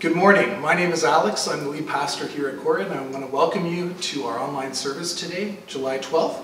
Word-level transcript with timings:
Good 0.00 0.16
morning. 0.16 0.58
My 0.62 0.72
name 0.72 0.92
is 0.92 1.04
Alex. 1.04 1.46
I'm 1.46 1.62
the 1.62 1.68
lead 1.68 1.86
pastor 1.86 2.26
here 2.26 2.48
at 2.48 2.56
Cora, 2.60 2.86
and 2.86 2.94
I 2.94 3.02
want 3.02 3.22
to 3.22 3.30
welcome 3.30 3.66
you 3.66 3.92
to 3.92 4.24
our 4.24 4.38
online 4.38 4.72
service 4.72 5.14
today, 5.14 5.58
July 5.66 5.98
12th. 5.98 6.40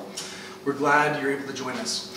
We're 0.67 0.75
glad 0.75 1.23
you're 1.23 1.33
able 1.33 1.47
to 1.47 1.55
join 1.55 1.75
us. 1.77 2.15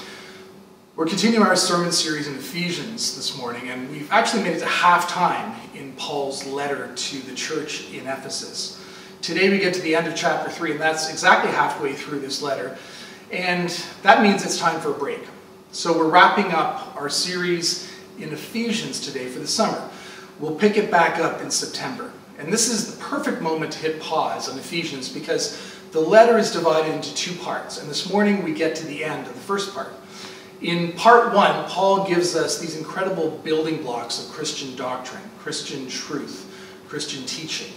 We're 0.98 1.06
continuing 1.06 1.48
our 1.48 1.56
sermon 1.56 1.94
series 1.94 2.28
in 2.28 2.36
Ephesians 2.36 3.16
this 3.16 3.38
morning, 3.38 3.70
and 3.70 3.90
we've 3.90 4.12
actually 4.12 4.44
made 4.44 4.58
it 4.58 4.60
to 4.60 4.66
halftime 4.66 5.56
in 5.74 5.94
Paul's 5.94 6.46
letter 6.46 6.94
to 6.94 7.20
the 7.20 7.34
church 7.36 7.90
in 7.94 8.06
Ephesus. 8.06 8.84
Today 9.22 9.50
we 9.50 9.60
get 9.60 9.74
to 9.76 9.82
the 9.82 9.96
end 9.96 10.08
of 10.08 10.18
chapter 10.18 10.52
3, 10.52 10.72
and 10.72 10.82
that's 10.82 11.10
exactly 11.10 11.52
halfway 11.52 11.94
through 11.94 12.20
this 12.20 12.42
letter, 12.42 12.78
and 13.32 13.70
that 14.04 14.24
means 14.24 14.44
it's 14.44 14.58
time 14.58 14.82
for 14.82 14.92
a 14.92 14.94
break. 14.94 15.22
So 15.72 15.98
we're 15.98 16.10
wrapping 16.10 16.52
up 16.52 16.98
our 16.98 17.08
series 17.08 17.90
in 18.18 18.34
Ephesians 18.34 19.00
today 19.00 19.30
for 19.30 19.40
the 19.40 19.48
summer. 19.48 19.89
We'll 20.40 20.56
pick 20.56 20.78
it 20.78 20.90
back 20.90 21.20
up 21.20 21.42
in 21.42 21.52
September. 21.52 22.12
And 22.38 22.52
this 22.52 22.70
is 22.70 22.96
the 22.96 23.04
perfect 23.04 23.42
moment 23.42 23.74
to 23.74 23.80
hit 23.80 24.00
pause 24.00 24.48
on 24.48 24.58
Ephesians 24.58 25.10
because 25.10 25.62
the 25.92 26.00
letter 26.00 26.38
is 26.38 26.52
divided 26.52 26.94
into 26.94 27.14
two 27.14 27.36
parts. 27.40 27.82
And 27.82 27.90
this 27.90 28.10
morning 28.10 28.44
we 28.44 28.54
get 28.54 28.76
to 28.78 28.86
the 28.86 29.04
end 29.04 29.28
of 29.28 29.34
the 29.34 29.40
first 29.40 29.74
part. 29.74 29.90
In 30.62 30.94
part 30.94 31.34
one, 31.34 31.66
Paul 31.70 32.08
gives 32.08 32.36
us 32.36 32.60
these 32.60 32.78
incredible 32.78 33.32
building 33.44 33.82
blocks 33.82 34.24
of 34.24 34.32
Christian 34.32 34.76
doctrine, 34.76 35.24
Christian 35.40 35.88
truth, 35.88 36.46
Christian 36.88 37.26
teaching. 37.26 37.74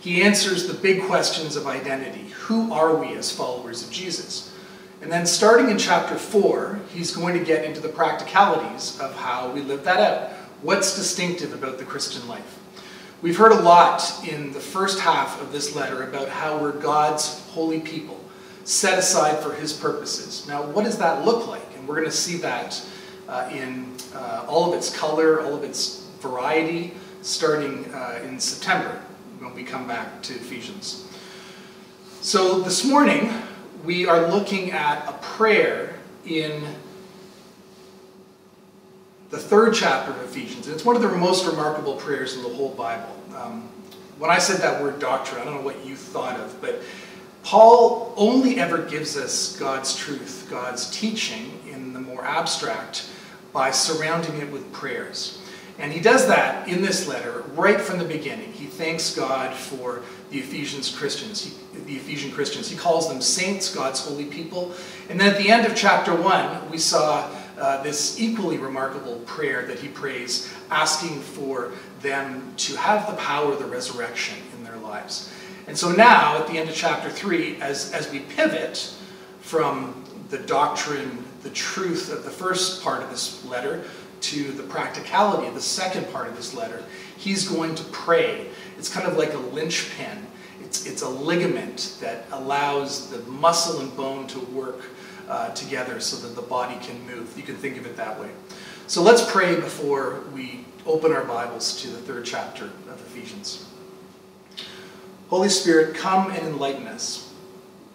He 0.00 0.22
answers 0.22 0.66
the 0.66 0.74
big 0.74 1.04
questions 1.04 1.56
of 1.56 1.66
identity. 1.66 2.28
Who 2.42 2.72
are 2.72 2.94
we 2.94 3.14
as 3.14 3.32
followers 3.32 3.82
of 3.82 3.90
Jesus? 3.90 4.54
And 5.00 5.10
then 5.10 5.26
starting 5.26 5.70
in 5.70 5.78
chapter 5.78 6.16
4, 6.16 6.80
he's 6.92 7.14
going 7.14 7.38
to 7.38 7.44
get 7.44 7.64
into 7.64 7.80
the 7.80 7.88
practicalities 7.88 8.98
of 9.00 9.14
how 9.16 9.50
we 9.50 9.60
live 9.60 9.84
that 9.84 10.00
out. 10.00 10.33
What's 10.64 10.96
distinctive 10.96 11.52
about 11.52 11.76
the 11.76 11.84
Christian 11.84 12.26
life? 12.26 12.58
We've 13.20 13.36
heard 13.36 13.52
a 13.52 13.60
lot 13.60 14.26
in 14.26 14.50
the 14.54 14.60
first 14.60 14.98
half 14.98 15.38
of 15.42 15.52
this 15.52 15.76
letter 15.76 16.04
about 16.04 16.30
how 16.30 16.56
we're 16.56 16.72
God's 16.72 17.46
holy 17.50 17.80
people, 17.80 18.18
set 18.64 18.98
aside 18.98 19.40
for 19.40 19.52
his 19.52 19.74
purposes. 19.74 20.48
Now, 20.48 20.62
what 20.62 20.86
does 20.86 20.96
that 20.96 21.26
look 21.26 21.46
like? 21.48 21.66
And 21.76 21.86
we're 21.86 21.96
going 21.96 22.06
to 22.06 22.16
see 22.16 22.38
that 22.38 22.82
uh, 23.28 23.50
in 23.52 23.92
uh, 24.14 24.46
all 24.48 24.72
of 24.72 24.78
its 24.78 24.88
color, 24.96 25.42
all 25.42 25.54
of 25.54 25.64
its 25.64 26.06
variety, 26.20 26.94
starting 27.20 27.84
uh, 27.92 28.20
in 28.24 28.40
September 28.40 29.02
when 29.40 29.54
we 29.54 29.64
come 29.64 29.86
back 29.86 30.22
to 30.22 30.32
Ephesians. 30.32 31.06
So 32.22 32.60
this 32.60 32.86
morning, 32.86 33.30
we 33.84 34.06
are 34.06 34.28
looking 34.28 34.70
at 34.70 35.06
a 35.06 35.12
prayer 35.20 35.96
in 36.24 36.64
the 39.34 39.40
third 39.40 39.74
chapter 39.74 40.12
of 40.12 40.22
Ephesians. 40.22 40.68
It's 40.68 40.84
one 40.84 40.94
of 40.94 41.02
the 41.02 41.08
most 41.08 41.44
remarkable 41.44 41.94
prayers 41.94 42.36
in 42.36 42.44
the 42.44 42.48
whole 42.48 42.68
Bible. 42.68 43.20
Um, 43.34 43.68
when 44.16 44.30
I 44.30 44.38
said 44.38 44.60
that 44.60 44.80
word 44.80 45.00
doctrine, 45.00 45.40
I 45.40 45.44
don't 45.44 45.54
know 45.54 45.60
what 45.60 45.84
you 45.84 45.96
thought 45.96 46.38
of, 46.38 46.60
but 46.60 46.80
Paul 47.42 48.14
only 48.16 48.60
ever 48.60 48.78
gives 48.78 49.16
us 49.16 49.58
God's 49.58 49.96
truth, 49.96 50.46
God's 50.48 50.88
teaching 50.88 51.58
in 51.68 51.92
the 51.92 51.98
more 51.98 52.24
abstract 52.24 53.10
by 53.52 53.72
surrounding 53.72 54.36
it 54.36 54.52
with 54.52 54.72
prayers. 54.72 55.42
And 55.80 55.92
he 55.92 55.98
does 55.98 56.28
that 56.28 56.68
in 56.68 56.80
this 56.80 57.08
letter 57.08 57.42
right 57.56 57.80
from 57.80 57.98
the 57.98 58.04
beginning. 58.04 58.52
He 58.52 58.66
thanks 58.66 59.16
God 59.16 59.52
for 59.52 60.02
the 60.30 60.38
Ephesians 60.38 60.96
Christians, 60.96 61.44
he, 61.44 61.80
the 61.80 61.96
Ephesian 61.96 62.30
Christians. 62.30 62.70
He 62.70 62.76
calls 62.76 63.08
them 63.08 63.20
saints, 63.20 63.74
God's 63.74 63.98
holy 63.98 64.26
people. 64.26 64.72
And 65.10 65.18
then 65.18 65.32
at 65.32 65.38
the 65.38 65.50
end 65.50 65.66
of 65.66 65.74
chapter 65.74 66.14
1, 66.14 66.70
we 66.70 66.78
saw 66.78 67.28
uh, 67.58 67.82
this 67.82 68.20
equally 68.20 68.58
remarkable 68.58 69.16
prayer 69.26 69.66
that 69.66 69.78
he 69.78 69.88
prays, 69.88 70.52
asking 70.70 71.20
for 71.20 71.72
them 72.00 72.52
to 72.56 72.76
have 72.76 73.06
the 73.10 73.16
power 73.16 73.52
of 73.52 73.58
the 73.58 73.66
resurrection 73.66 74.38
in 74.56 74.64
their 74.64 74.76
lives. 74.76 75.32
And 75.66 75.76
so 75.76 75.92
now, 75.92 76.38
at 76.38 76.46
the 76.46 76.58
end 76.58 76.68
of 76.68 76.74
chapter 76.74 77.08
3, 77.08 77.60
as, 77.60 77.92
as 77.92 78.10
we 78.10 78.20
pivot 78.20 78.94
from 79.40 80.04
the 80.28 80.38
doctrine, 80.38 81.24
the 81.42 81.50
truth 81.50 82.12
of 82.12 82.24
the 82.24 82.30
first 82.30 82.82
part 82.82 83.02
of 83.02 83.10
this 83.10 83.44
letter 83.44 83.84
to 84.20 84.52
the 84.52 84.62
practicality 84.62 85.46
of 85.46 85.54
the 85.54 85.60
second 85.60 86.10
part 86.10 86.28
of 86.28 86.36
this 86.36 86.54
letter, 86.54 86.82
he's 87.16 87.48
going 87.48 87.74
to 87.74 87.84
pray. 87.84 88.48
It's 88.78 88.92
kind 88.92 89.06
of 89.06 89.16
like 89.16 89.32
a 89.34 89.38
linchpin. 89.38 90.26
It's, 90.60 90.86
it's 90.86 91.02
a 91.02 91.08
ligament 91.08 91.98
that 92.00 92.24
allows 92.32 93.10
the 93.10 93.18
muscle 93.30 93.80
and 93.80 93.94
bone 93.96 94.26
to 94.28 94.40
work 94.40 94.82
uh, 95.28 95.52
together 95.54 96.00
so 96.00 96.16
that 96.26 96.34
the 96.34 96.46
body 96.46 96.76
can 96.80 97.06
move. 97.06 97.36
You 97.36 97.42
can 97.42 97.56
think 97.56 97.76
of 97.76 97.86
it 97.86 97.96
that 97.96 98.18
way. 98.20 98.30
So 98.86 99.02
let's 99.02 99.30
pray 99.30 99.54
before 99.56 100.24
we 100.34 100.64
open 100.86 101.12
our 101.12 101.24
Bibles 101.24 101.80
to 101.82 101.88
the 101.88 101.98
third 101.98 102.24
chapter 102.24 102.64
of 102.64 103.00
Ephesians. 103.06 103.66
Holy 105.28 105.48
Spirit, 105.48 105.96
come 105.96 106.30
and 106.30 106.46
enlighten 106.46 106.86
us. 106.86 107.32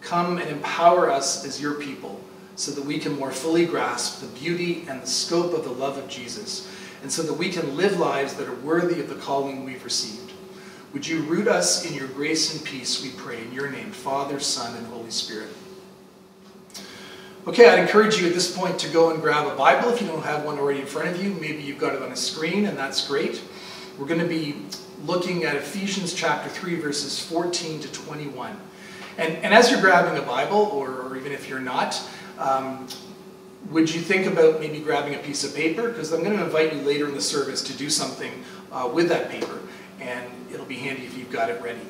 Come 0.01 0.37
and 0.37 0.49
empower 0.49 1.11
us 1.11 1.45
as 1.45 1.61
your 1.61 1.75
people 1.75 2.19
so 2.55 2.71
that 2.71 2.83
we 2.83 2.99
can 2.99 3.13
more 3.13 3.31
fully 3.31 3.65
grasp 3.65 4.21
the 4.21 4.39
beauty 4.39 4.85
and 4.89 5.01
the 5.01 5.07
scope 5.07 5.53
of 5.53 5.63
the 5.63 5.71
love 5.71 5.97
of 5.97 6.09
Jesus 6.09 6.69
and 7.01 7.11
so 7.11 7.21
that 7.23 7.33
we 7.33 7.49
can 7.49 7.77
live 7.77 7.99
lives 7.99 8.33
that 8.33 8.47
are 8.47 8.55
worthy 8.55 8.99
of 8.99 9.09
the 9.09 9.15
calling 9.15 9.63
we've 9.63 9.83
received. 9.83 10.33
Would 10.93 11.07
you 11.07 11.21
root 11.21 11.47
us 11.47 11.85
in 11.85 11.93
your 11.93 12.07
grace 12.07 12.53
and 12.53 12.65
peace, 12.65 13.03
we 13.03 13.11
pray, 13.11 13.41
in 13.43 13.53
your 13.53 13.69
name, 13.69 13.91
Father, 13.91 14.39
Son, 14.39 14.75
and 14.75 14.87
Holy 14.87 15.11
Spirit. 15.11 15.49
Okay, 17.49 17.67
I'd 17.67 17.79
encourage 17.79 18.21
you 18.21 18.27
at 18.27 18.35
this 18.35 18.55
point 18.55 18.77
to 18.77 18.89
go 18.89 19.09
and 19.09 19.19
grab 19.19 19.47
a 19.47 19.55
Bible 19.55 19.89
if 19.89 19.99
you 19.99 20.05
don't 20.05 20.21
have 20.21 20.45
one 20.45 20.59
already 20.59 20.81
in 20.81 20.85
front 20.85 21.07
of 21.07 21.19
you. 21.19 21.31
Maybe 21.31 21.63
you've 21.63 21.79
got 21.79 21.95
it 21.95 22.03
on 22.03 22.11
a 22.11 22.15
screen, 22.15 22.67
and 22.67 22.77
that's 22.77 23.07
great. 23.07 23.41
We're 23.97 24.05
going 24.05 24.19
to 24.19 24.27
be 24.27 24.57
looking 25.03 25.45
at 25.45 25.55
Ephesians 25.55 26.13
chapter 26.13 26.47
3, 26.47 26.75
verses 26.75 27.19
14 27.25 27.79
to 27.79 27.91
21. 27.91 28.55
And, 29.17 29.33
and 29.37 29.51
as 29.51 29.71
you're 29.71 29.81
grabbing 29.81 30.21
a 30.21 30.21
Bible, 30.21 30.57
or, 30.57 31.01
or 31.01 31.17
even 31.17 31.31
if 31.31 31.49
you're 31.49 31.59
not, 31.59 31.99
um, 32.37 32.87
would 33.71 33.91
you 33.91 33.99
think 33.99 34.27
about 34.27 34.59
maybe 34.59 34.79
grabbing 34.79 35.15
a 35.15 35.17
piece 35.17 35.43
of 35.43 35.55
paper? 35.55 35.89
Because 35.89 36.13
I'm 36.13 36.23
going 36.23 36.37
to 36.37 36.43
invite 36.43 36.71
you 36.75 36.81
later 36.81 37.07
in 37.07 37.15
the 37.15 37.21
service 37.21 37.63
to 37.63 37.73
do 37.73 37.89
something 37.89 38.43
uh, 38.71 38.87
with 38.93 39.09
that 39.09 39.31
paper, 39.31 39.59
and 39.99 40.31
it'll 40.53 40.67
be 40.67 40.77
handy 40.77 41.03
if 41.03 41.17
you've 41.17 41.31
got 41.31 41.49
it 41.49 41.59
ready. 41.63 41.81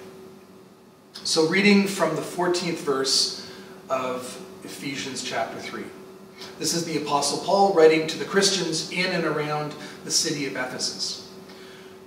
So 1.25 1.49
reading 1.49 1.85
from 1.85 2.15
the 2.15 2.21
14th 2.21 2.77
verse 2.77 3.51
of 3.89 4.41
Ephesians 4.69 5.23
chapter 5.23 5.59
3. 5.59 5.83
This 6.59 6.75
is 6.75 6.85
the 6.85 7.01
Apostle 7.01 7.39
Paul 7.39 7.73
writing 7.73 8.05
to 8.05 8.19
the 8.19 8.23
Christians 8.23 8.91
in 8.91 9.07
and 9.07 9.25
around 9.25 9.73
the 10.05 10.11
city 10.11 10.45
of 10.45 10.53
Ephesus. 10.53 11.27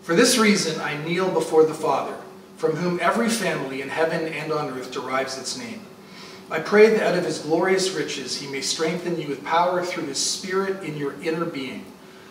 For 0.03 0.15
this 0.15 0.39
reason 0.39 0.81
I 0.81 1.03
kneel 1.05 1.28
before 1.28 1.65
the 1.65 1.75
Father, 1.75 2.15
from 2.56 2.77
whom 2.77 3.00
every 3.00 3.28
family 3.28 3.83
in 3.83 3.89
heaven 3.89 4.33
and 4.33 4.53
on 4.53 4.71
earth 4.71 4.93
derives 4.93 5.37
its 5.37 5.59
name. 5.59 5.83
I 6.53 6.61
pray 6.61 6.91
that 6.91 7.03
out 7.03 7.19
of 7.19 7.25
his 7.25 7.41
glorious 7.41 7.91
riches 7.91 8.41
he 8.41 8.47
may 8.47 8.61
strengthen 8.61 9.21
you 9.21 9.27
with 9.27 9.44
power 9.44 9.84
through 9.84 10.06
his 10.06 10.19
Spirit 10.19 10.84
in 10.84 10.97
your 10.97 11.21
inner 11.21 11.44
being, 11.44 11.84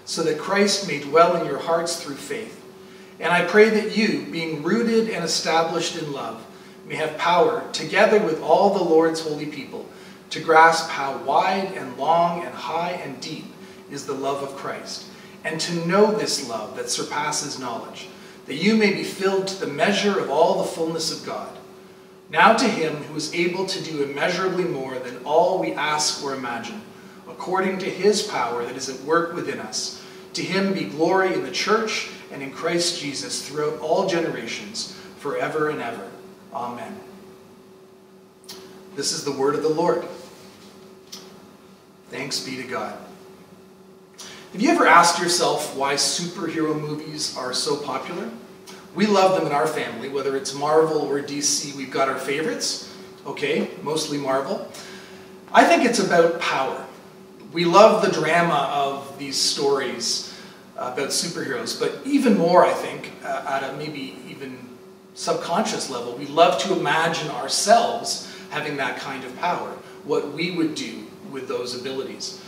so 0.05 0.23
that 0.23 0.39
Christ 0.39 0.87
may 0.87 1.01
dwell 1.01 1.35
in 1.35 1.45
your 1.45 1.59
hearts 1.59 2.01
through 2.01 2.15
faith. 2.15 2.63
And 3.19 3.33
I 3.33 3.43
pray 3.43 3.69
that 3.69 3.97
you, 3.97 4.25
being 4.31 4.63
rooted 4.63 5.09
and 5.09 5.25
established 5.25 6.01
in 6.01 6.13
love, 6.13 6.43
may 6.87 6.95
have 6.95 7.17
power, 7.17 7.69
together 7.73 8.19
with 8.19 8.41
all 8.41 8.73
the 8.73 8.83
Lord's 8.83 9.19
holy 9.19 9.45
people, 9.45 9.85
to 10.31 10.39
grasp 10.39 10.89
how 10.89 11.17
wide 11.19 11.73
and 11.75 11.97
long 11.97 12.43
and 12.43 12.53
high 12.53 12.91
and 12.91 13.21
deep 13.21 13.45
is 13.91 14.05
the 14.05 14.13
love 14.13 14.41
of 14.41 14.55
Christ, 14.55 15.05
and 15.43 15.59
to 15.61 15.85
know 15.85 16.11
this 16.11 16.47
love 16.49 16.75
that 16.77 16.89
surpasses 16.89 17.59
knowledge, 17.59 18.07
that 18.45 18.55
you 18.55 18.75
may 18.75 18.93
be 18.93 19.03
filled 19.03 19.47
to 19.47 19.59
the 19.59 19.71
measure 19.71 20.19
of 20.19 20.29
all 20.29 20.57
the 20.57 20.69
fullness 20.69 21.11
of 21.11 21.25
God. 21.25 21.57
Now 22.29 22.53
to 22.53 22.67
him 22.67 22.95
who 22.95 23.15
is 23.15 23.33
able 23.33 23.65
to 23.65 23.83
do 23.83 24.03
immeasurably 24.03 24.63
more 24.63 24.97
than 24.99 25.23
all 25.25 25.59
we 25.59 25.73
ask 25.73 26.23
or 26.23 26.33
imagine, 26.33 26.81
according 27.27 27.79
to 27.79 27.89
his 27.89 28.23
power 28.23 28.63
that 28.63 28.77
is 28.77 28.87
at 28.87 29.01
work 29.01 29.33
within 29.33 29.59
us, 29.59 30.01
to 30.33 30.41
him 30.41 30.73
be 30.73 30.85
glory 30.85 31.33
in 31.33 31.43
the 31.43 31.51
church 31.51 32.09
and 32.31 32.41
in 32.41 32.51
Christ 32.51 33.01
Jesus 33.01 33.45
throughout 33.45 33.79
all 33.79 34.07
generations, 34.07 34.97
forever 35.17 35.69
and 35.69 35.81
ever. 35.81 36.09
Amen. 36.53 36.97
This 38.95 39.11
is 39.11 39.25
the 39.25 39.31
word 39.31 39.55
of 39.55 39.63
the 39.63 39.69
Lord. 39.69 40.05
Thanks 42.11 42.41
be 42.41 42.57
to 42.57 42.63
God. 42.63 42.97
Have 44.51 44.61
you 44.61 44.69
ever 44.69 44.85
asked 44.85 45.21
yourself 45.21 45.77
why 45.77 45.93
superhero 45.93 46.77
movies 46.77 47.37
are 47.37 47.53
so 47.53 47.77
popular? 47.77 48.29
We 48.93 49.07
love 49.07 49.37
them 49.37 49.47
in 49.47 49.53
our 49.53 49.65
family, 49.65 50.09
whether 50.09 50.35
it's 50.35 50.53
Marvel 50.53 51.03
or 51.03 51.21
DC, 51.21 51.73
we've 51.73 51.89
got 51.89 52.09
our 52.09 52.19
favorites. 52.19 52.93
Okay, 53.25 53.69
mostly 53.81 54.17
Marvel. 54.17 54.69
I 55.53 55.63
think 55.63 55.85
it's 55.85 55.99
about 55.99 56.41
power. 56.41 56.85
We 57.53 57.63
love 57.63 58.03
the 58.03 58.11
drama 58.11 58.69
of 58.73 59.17
these 59.17 59.37
stories 59.37 60.37
about 60.75 61.11
superheroes, 61.11 61.79
but 61.79 62.05
even 62.05 62.37
more, 62.37 62.65
I 62.65 62.73
think, 62.73 63.13
uh, 63.23 63.45
at 63.47 63.63
a 63.63 63.77
maybe 63.77 64.17
even 64.27 64.59
subconscious 65.13 65.89
level, 65.89 66.17
we 66.17 66.25
love 66.25 66.61
to 66.63 66.77
imagine 66.77 67.29
ourselves 67.29 68.29
having 68.49 68.75
that 68.77 68.99
kind 68.99 69.23
of 69.23 69.33
power, 69.37 69.69
what 70.03 70.33
we 70.33 70.51
would 70.51 70.75
do 70.75 71.05
with 71.31 71.47
those 71.47 71.79
abilities. 71.79 72.43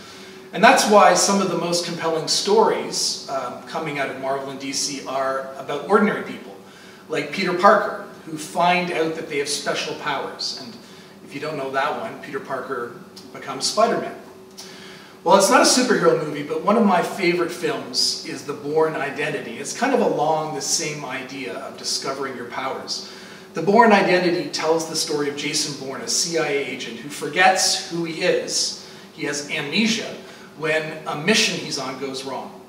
And 0.53 0.63
that's 0.63 0.87
why 0.87 1.15
some 1.15 1.41
of 1.41 1.49
the 1.49 1.57
most 1.57 1.85
compelling 1.85 2.27
stories 2.27 3.27
um, 3.29 3.63
coming 3.63 3.97
out 3.97 4.09
of 4.09 4.21
Marvel 4.21 4.51
and 4.51 4.59
DC 4.59 5.07
are 5.07 5.51
about 5.57 5.89
ordinary 5.89 6.23
people, 6.23 6.55
like 7.09 7.31
Peter 7.31 7.53
Parker, 7.53 8.05
who 8.25 8.37
find 8.37 8.91
out 8.91 9.15
that 9.15 9.29
they 9.29 9.39
have 9.39 9.49
special 9.49 9.95
powers. 9.95 10.61
And 10.63 10.75
if 11.25 11.33
you 11.33 11.41
don't 11.41 11.57
know 11.57 11.71
that 11.71 11.99
one, 11.99 12.21
Peter 12.21 12.39
Parker 12.39 12.91
becomes 13.33 13.65
Spider-Man. 13.65 14.15
Well, 15.23 15.37
it's 15.37 15.49
not 15.49 15.61
a 15.61 15.63
superhero 15.63 16.23
movie, 16.23 16.43
but 16.43 16.63
one 16.63 16.75
of 16.75 16.85
my 16.85 17.01
favorite 17.01 17.51
films 17.51 18.25
is 18.27 18.45
The 18.45 18.53
Bourne 18.53 18.93
Identity. 18.93 19.57
It's 19.57 19.75
kind 19.75 19.93
of 19.93 20.01
along 20.01 20.53
the 20.53 20.61
same 20.61 21.05
idea 21.05 21.53
of 21.53 21.77
discovering 21.77 22.35
your 22.35 22.47
powers. 22.47 23.11
The 23.53 23.61
Bourne 23.61 23.91
Identity 23.91 24.49
tells 24.49 24.89
the 24.89 24.95
story 24.95 25.29
of 25.29 25.37
Jason 25.37 25.85
Bourne, 25.85 26.01
a 26.01 26.07
CIA 26.07 26.65
agent 26.65 26.99
who 26.99 27.09
forgets 27.09 27.87
who 27.91 28.03
he 28.03 28.23
is. 28.23 28.89
He 29.13 29.25
has 29.25 29.47
amnesia 29.51 30.11
when 30.57 31.05
a 31.05 31.15
mission 31.15 31.63
he's 31.63 31.77
on 31.77 31.99
goes 31.99 32.23
wrong. 32.23 32.59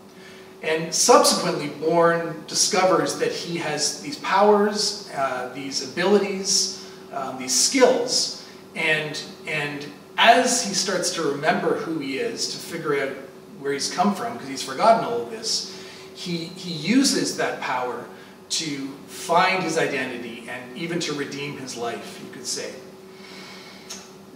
And 0.62 0.94
subsequently, 0.94 1.68
Bourne 1.68 2.44
discovers 2.46 3.18
that 3.18 3.32
he 3.32 3.56
has 3.58 4.02
these 4.02 4.18
powers, 4.18 5.10
uh, 5.16 5.52
these 5.54 5.90
abilities, 5.90 6.86
um, 7.14 7.38
these 7.38 7.58
skills, 7.58 8.46
and, 8.74 9.22
and 9.46 9.86
as 10.18 10.66
he 10.66 10.74
starts 10.74 11.14
to 11.14 11.22
remember 11.22 11.76
who 11.76 11.98
he 11.98 12.18
is, 12.18 12.52
to 12.52 12.58
figure 12.58 13.00
out 13.00 13.10
where 13.58 13.72
he's 13.72 13.90
come 13.90 14.14
from, 14.14 14.34
because 14.34 14.48
he's 14.48 14.62
forgotten 14.62 15.06
all 15.06 15.22
of 15.22 15.30
this, 15.30 15.82
he, 16.14 16.36
he 16.36 16.72
uses 16.72 17.38
that 17.38 17.60
power 17.62 18.04
to 18.50 18.88
find 19.06 19.62
his 19.62 19.78
identity 19.78 20.46
and 20.48 20.76
even 20.76 21.00
to 21.00 21.12
redeem 21.12 21.56
his 21.58 21.76
life, 21.76 22.20
you 22.24 22.30
could 22.32 22.46
say. 22.46 22.72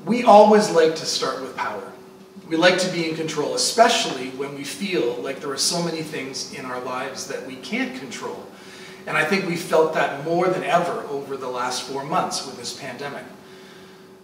We 0.04 0.24
always 0.24 0.70
like 0.70 0.94
to 0.96 1.06
start 1.06 1.42
with 1.42 1.56
power. 1.56 1.92
We 2.48 2.56
like 2.56 2.78
to 2.78 2.90
be 2.90 3.08
in 3.08 3.14
control, 3.14 3.54
especially 3.54 4.30
when 4.30 4.54
we 4.54 4.64
feel 4.64 5.16
like 5.16 5.40
there 5.40 5.50
are 5.50 5.58
so 5.58 5.82
many 5.82 6.02
things 6.02 6.54
in 6.54 6.64
our 6.64 6.80
lives 6.80 7.26
that 7.26 7.46
we 7.46 7.56
can't 7.56 7.98
control. 7.98 8.46
And 9.06 9.16
I 9.16 9.24
think 9.24 9.46
we 9.46 9.56
felt 9.56 9.94
that 9.94 10.24
more 10.24 10.48
than 10.48 10.64
ever 10.64 11.02
over 11.08 11.36
the 11.36 11.48
last 11.48 11.82
four 11.82 12.04
months 12.04 12.46
with 12.46 12.56
this 12.56 12.78
pandemic. 12.78 13.24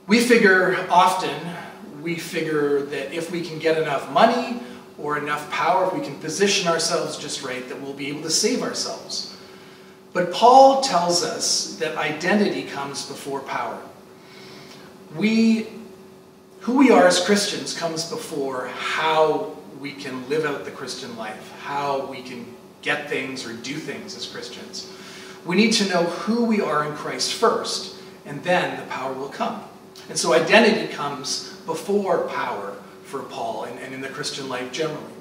We 0.06 0.20
figure 0.20 0.86
often, 0.90 1.34
we 2.02 2.16
figure 2.16 2.82
that 2.82 3.12
if 3.12 3.30
we 3.30 3.42
can 3.42 3.58
get 3.58 3.78
enough 3.78 4.10
money 4.10 4.60
or 4.98 5.18
enough 5.18 5.50
power, 5.50 5.86
if 5.86 5.94
we 5.94 6.00
can 6.00 6.18
position 6.18 6.68
ourselves 6.68 7.16
just 7.16 7.42
right, 7.42 7.66
that 7.68 7.80
we'll 7.80 7.94
be 7.94 8.08
able 8.08 8.22
to 8.22 8.30
save 8.30 8.62
ourselves. 8.62 9.33
But 10.14 10.32
Paul 10.32 10.80
tells 10.80 11.22
us 11.22 11.76
that 11.76 11.98
identity 11.98 12.62
comes 12.62 13.06
before 13.06 13.40
power. 13.40 13.78
We 15.14 15.66
who 16.60 16.78
we 16.78 16.90
are 16.90 17.06
as 17.06 17.22
Christians 17.22 17.76
comes 17.76 18.08
before 18.08 18.68
how 18.68 19.54
we 19.80 19.92
can 19.92 20.26
live 20.30 20.46
out 20.46 20.64
the 20.64 20.70
Christian 20.70 21.14
life, 21.18 21.52
how 21.60 22.06
we 22.06 22.22
can 22.22 22.46
get 22.80 23.10
things 23.10 23.44
or 23.44 23.52
do 23.52 23.74
things 23.74 24.16
as 24.16 24.24
Christians. 24.26 24.90
We 25.44 25.56
need 25.56 25.72
to 25.74 25.88
know 25.90 26.04
who 26.04 26.46
we 26.46 26.62
are 26.62 26.88
in 26.88 26.94
Christ 26.94 27.34
first, 27.34 27.96
and 28.24 28.42
then 28.44 28.80
the 28.80 28.86
power 28.86 29.12
will 29.12 29.28
come. 29.28 29.62
And 30.08 30.18
so 30.18 30.32
identity 30.32 30.90
comes 30.90 31.52
before 31.66 32.28
power 32.28 32.74
for 33.02 33.20
Paul 33.24 33.64
and, 33.64 33.78
and 33.80 33.92
in 33.92 34.00
the 34.00 34.08
Christian 34.08 34.48
life 34.48 34.72
generally. 34.72 35.13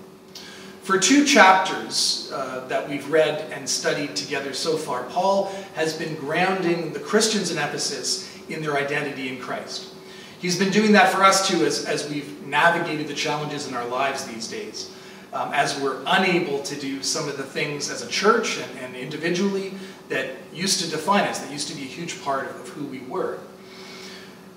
For 0.83 0.99
two 0.99 1.23
chapters 1.23 2.29
uh, 2.33 2.67
that 2.67 2.89
we've 2.89 3.09
read 3.09 3.49
and 3.53 3.69
studied 3.69 4.17
together 4.17 4.53
so 4.53 4.75
far, 4.75 5.03
Paul 5.05 5.45
has 5.75 5.97
been 5.97 6.13
grounding 6.15 6.91
the 6.91 6.99
Christians 6.99 7.51
in 7.51 7.57
Ephesus 7.57 8.29
in 8.49 8.61
their 8.61 8.75
identity 8.75 9.29
in 9.29 9.39
Christ. 9.39 9.93
He's 10.39 10.59
been 10.59 10.71
doing 10.71 10.91
that 10.91 11.09
for 11.09 11.23
us 11.23 11.47
too 11.47 11.65
as, 11.65 11.85
as 11.85 12.09
we've 12.09 12.45
navigated 12.45 13.07
the 13.07 13.13
challenges 13.13 13.65
in 13.65 13.75
our 13.75 13.87
lives 13.87 14.25
these 14.25 14.49
days. 14.49 14.91
Um, 15.31 15.53
as 15.53 15.79
we're 15.79 16.03
unable 16.05 16.61
to 16.63 16.75
do 16.75 17.01
some 17.01 17.29
of 17.29 17.37
the 17.37 17.43
things 17.43 17.89
as 17.89 18.01
a 18.01 18.09
church 18.09 18.59
and, 18.59 18.79
and, 18.79 18.95
individually 18.95 19.73
that 20.09 20.31
used 20.53 20.81
to 20.81 20.89
define 20.91 21.23
us, 21.23 21.39
that 21.39 21.51
used 21.51 21.69
to 21.69 21.75
be 21.75 21.83
a 21.83 21.85
huge 21.85 22.21
part 22.23 22.49
of, 22.49 22.59
of 22.59 22.69
who 22.69 22.83
we 22.83 22.99
were. 22.99 23.39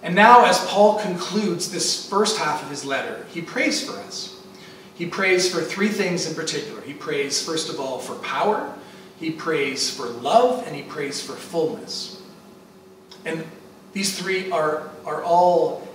And 0.03 0.15
now, 0.15 0.45
as 0.45 0.59
Paul 0.67 0.99
concludes 0.99 1.71
this 1.71 2.11
first 2.11 2.37
half 2.37 2.63
of 2.63 2.69
his 2.69 2.85
letter, 2.85 3.25
he 3.31 3.41
prays 3.41 3.89
for 3.89 3.97
us. 4.01 4.36
He 4.97 5.07
prays 5.07 5.53
for 5.53 5.61
three 5.61 5.89
things 5.89 6.29
in 6.29 6.35
particular. 6.35 6.81
He 6.81 6.95
prays, 6.95 7.45
first 7.45 7.69
of 7.69 7.79
all, 7.79 7.99
for 7.99 8.15
power, 8.17 8.75
he 9.19 9.31
prays 9.31 9.95
for 9.95 10.07
love, 10.07 10.67
and 10.67 10.75
he 10.75 10.83
prays 10.83 11.23
for 11.23 11.35
fullness. 11.35 12.23
And 13.25 13.45
these 13.93 14.19
three 14.19 14.51
are, 14.51 14.91
are 15.05 15.23
all 15.23 15.87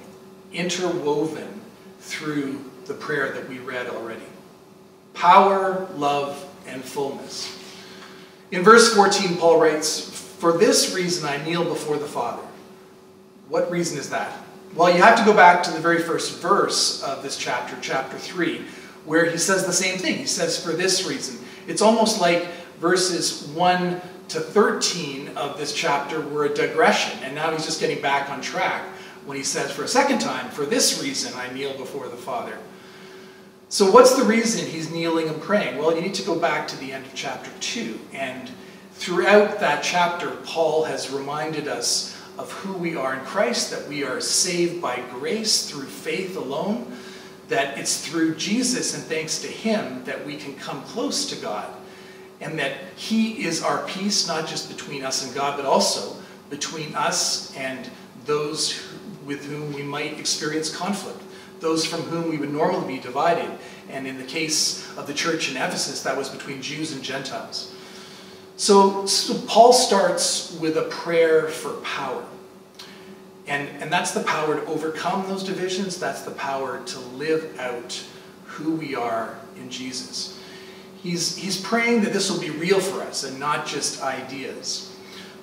interwoven 0.53 1.62
through 2.00 2.63
the 2.86 2.94
prayer 2.94 3.31
that 3.31 3.48
we 3.48 3.59
read 3.59 3.88
already. 3.88 4.21
Power, 5.13 5.88
love, 5.95 6.48
and 6.68 6.83
fullness. 6.83 7.57
In 8.51 8.63
verse 8.63 8.94
14, 8.94 9.38
Paul 9.38 9.59
writes, 9.59 10.09
For 10.09 10.57
this 10.57 10.94
reason 10.94 11.27
I 11.27 11.44
kneel 11.44 11.63
before 11.63 11.98
the 11.98 12.06
Father. 12.06 12.44
What 13.50 13.71
reason 13.71 13.98
is 13.98 14.09
that? 14.09 14.33
Well, 14.75 14.94
you 14.95 15.01
have 15.01 15.18
to 15.19 15.25
go 15.25 15.33
back 15.33 15.63
to 15.63 15.71
the 15.71 15.80
very 15.80 16.01
first 16.01 16.39
verse 16.39 17.03
of 17.03 17.24
this 17.24 17.38
chapter, 17.38 17.75
chapter 17.81 18.18
3, 18.18 18.65
where 19.06 19.30
he 19.30 19.38
says 19.38 19.65
the 19.65 19.74
same 19.74 19.98
thing. 19.98 20.18
He 20.18 20.25
says, 20.25 20.63
For 20.63 20.71
this 20.71 21.07
reason. 21.07 21.44
It's 21.68 21.81
almost 21.81 22.19
like 22.19 22.48
verses 22.80 23.48
1 23.50 24.01
to 24.30 24.39
13 24.39 25.30
of 25.38 25.57
this 25.57 25.74
chapter 25.74 26.21
were 26.21 26.45
a 26.45 26.53
digression, 26.53 27.21
and 27.24 27.36
now 27.36 27.51
he's 27.51 27.65
just 27.65 27.80
getting 27.80 28.01
back 28.01 28.30
on 28.30 28.42
track 28.42 28.83
when 29.25 29.38
he 29.38 29.44
says, 29.44 29.71
for 29.71 29.83
a 29.83 29.88
second 29.88 30.19
time, 30.19 30.50
for 30.50 30.65
this 30.65 31.01
reason 31.01 31.33
I 31.36 31.51
kneel 31.53 31.77
before 31.77 32.07
the 32.07 32.15
Father. 32.15 32.57
So 33.69 33.92
what's 33.92 34.15
the 34.15 34.24
reason 34.24 34.65
he's 34.65 34.92
kneeling 34.92 35.27
and 35.27 35.42
praying? 35.42 35.77
Well, 35.77 35.95
you 35.95 36.01
need 36.01 36.15
to 36.15 36.25
go 36.25 36.38
back 36.38 36.68
to 36.69 36.77
the 36.77 36.92
end 36.92 37.06
of 37.06 37.13
chapter 37.13 37.51
2, 37.59 38.00
and 38.13 38.50
throughout 38.94 39.59
that 39.59 39.83
chapter, 39.83 40.31
Paul 40.45 40.86
has 40.86 41.12
reminded 41.12 41.68
us 41.68 42.18
of 42.38 42.51
who 42.51 42.74
we 42.74 42.95
are 42.95 43.13
in 43.13 43.25
Christ, 43.25 43.69
that 43.71 43.88
we 43.88 44.03
are 44.03 44.19
saved 44.19 44.81
by 44.81 45.01
grace 45.12 45.69
through 45.69 45.86
faith 45.86 46.38
alone, 46.38 46.98
that 47.51 47.77
it's 47.77 48.07
through 48.07 48.33
Jesus 48.36 48.95
and 48.95 49.03
thanks 49.03 49.42
to 49.42 49.48
him 49.48 50.03
that 50.06 50.25
we 50.25 50.38
can 50.38 50.56
come 50.56 50.81
close 50.83 51.30
to 51.30 51.36
God 51.36 51.69
and 52.42 52.57
that 52.57 52.74
He 52.95 53.45
is 53.45 53.62
our 53.62 53.86
peace, 53.86 54.27
not 54.27 54.48
just 54.48 54.69
between 54.69 55.03
us 55.03 55.25
and 55.25 55.33
God, 55.33 55.56
but 55.56 55.65
also 55.65 56.15
between 56.50 56.95
us 56.95 57.56
and 57.56 57.89
those 58.25 58.81
with 59.25 59.45
whom 59.45 59.71
we 59.74 59.83
might 59.83 60.19
experience 60.19 60.75
conflict, 60.75 61.21
those 61.59 61.86
from 61.86 62.01
whom 62.01 62.30
we 62.30 62.38
would 62.38 62.51
normally 62.51 62.95
be 62.95 63.00
divided. 63.00 63.50
And 63.89 64.07
in 64.07 64.18
the 64.18 64.24
case 64.24 64.88
of 64.98 65.06
the 65.06 65.13
church 65.13 65.51
in 65.51 65.57
Ephesus, 65.57 66.01
that 66.03 66.18
was 66.18 66.30
between 66.30 66.62
Jews 66.62 66.94
and 66.94 67.03
Gentiles. 67.03 67.75
So, 68.57 69.05
so 69.05 69.38
Paul 69.48 69.74
starts 69.74 70.58
with 70.60 70.77
a 70.77 70.84
prayer 70.84 71.48
for 71.48 71.74
power. 71.81 72.25
And, 73.51 73.67
and 73.81 73.91
that's 73.91 74.12
the 74.12 74.24
power 74.24 74.55
to 74.55 74.65
overcome 74.65 75.27
those 75.27 75.43
divisions. 75.43 76.00
That's 76.00 76.22
the 76.22 76.31
power 76.31 76.81
to 76.86 77.00
live 77.00 77.60
out 77.60 78.01
who 78.46 78.75
we 78.75 78.96
are 78.96 79.38
in 79.58 79.70
Jesus. 79.70 80.39
He's, 81.03 81.36
he's 81.36 81.60
praying 81.60 82.03
that 82.03 82.13
this 82.13 82.31
will 82.31 82.39
be 82.39 82.50
real 82.50 82.79
for 82.79 83.01
us 83.01 83.25
and 83.25 83.38
not 83.41 83.67
just 83.67 84.01
ideas. 84.01 84.96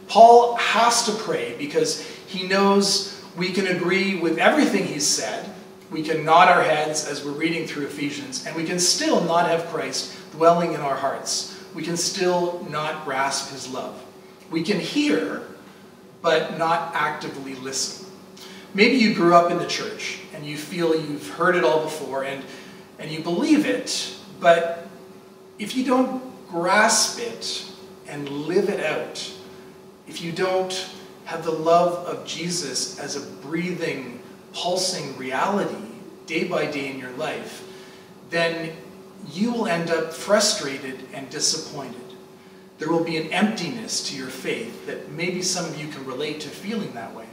Paul 0.07 0.57
has 0.57 1.05
to 1.05 1.13
pray 1.23 1.55
because 1.59 2.01
he 2.27 2.49
knows 2.49 3.23
we 3.37 3.53
can 3.53 3.67
agree 3.67 4.19
with 4.19 4.39
everything 4.39 4.87
he's 4.87 5.07
said. 5.07 5.53
We 5.91 6.03
can 6.03 6.25
nod 6.25 6.49
our 6.49 6.63
heads 6.63 7.07
as 7.07 7.23
we're 7.23 7.33
reading 7.33 7.67
through 7.67 7.89
Ephesians, 7.89 8.47
and 8.47 8.57
we 8.57 8.65
can 8.65 8.79
still 8.79 9.23
not 9.25 9.51
have 9.51 9.67
Christ 9.67 10.17
dwelling 10.33 10.73
in 10.73 10.81
our 10.81 10.97
hearts. 10.97 11.63
We 11.75 11.83
can 11.83 11.99
still 11.99 12.67
not 12.71 13.05
grasp 13.05 13.53
his 13.53 13.69
love. 13.69 14.03
We 14.51 14.63
can 14.63 14.81
hear, 14.81 15.43
but 16.23 16.59
not 16.59 16.95
actively 16.95 17.55
listen. 17.57 18.07
Maybe 18.75 18.97
you 18.97 19.15
grew 19.15 19.35
up 19.35 19.51
in 19.51 19.59
the 19.59 19.67
church 19.67 20.21
and 20.35 20.45
you 20.45 20.57
feel 20.57 20.95
you've 20.95 21.29
heard 21.31 21.57
it 21.57 21.65
all 21.65 21.83
before 21.83 22.25
and, 22.25 22.45
and 22.99 23.11
you 23.11 23.21
believe 23.21 23.65
it, 23.65 24.15
but 24.41 24.87
if 25.59 25.77
you 25.77 25.85
don't 25.85 26.23
grasp 26.49 27.19
it 27.21 27.65
and 28.07 28.29
live 28.29 28.69
it 28.69 28.85
out, 28.85 29.33
if 30.07 30.23
you 30.23 30.33
don't 30.33 30.89
have 31.25 31.45
the 31.45 31.51
love 31.51 32.07
of 32.07 32.27
Jesus 32.27 32.99
as 32.99 33.17
a 33.17 33.21
breathing, 33.43 34.21
pulsing 34.53 35.17
reality 35.17 35.75
day 36.27 36.45
by 36.45 36.67
day 36.67 36.91
in 36.91 36.99
your 36.99 37.11
life, 37.13 37.65
then 38.31 38.73
you 39.33 39.53
will 39.53 39.67
end 39.67 39.91
up 39.91 40.13
frustrated 40.13 41.01
and 41.13 41.29
disappointed. 41.31 42.08
There 42.79 42.91
will 42.91 43.05
be 43.05 43.17
an 43.17 43.33
emptiness 43.33 44.09
to 44.09 44.17
your 44.17 44.29
faith 44.29 44.87
that 44.87 45.11
maybe 45.11 45.43
some 45.43 45.65
of 45.67 45.81
you 45.81 45.89
can 45.89 46.05
relate 46.05 46.41
to 46.41 46.49
feeling 46.49 46.93
that 46.93 47.15
way. 47.15 47.27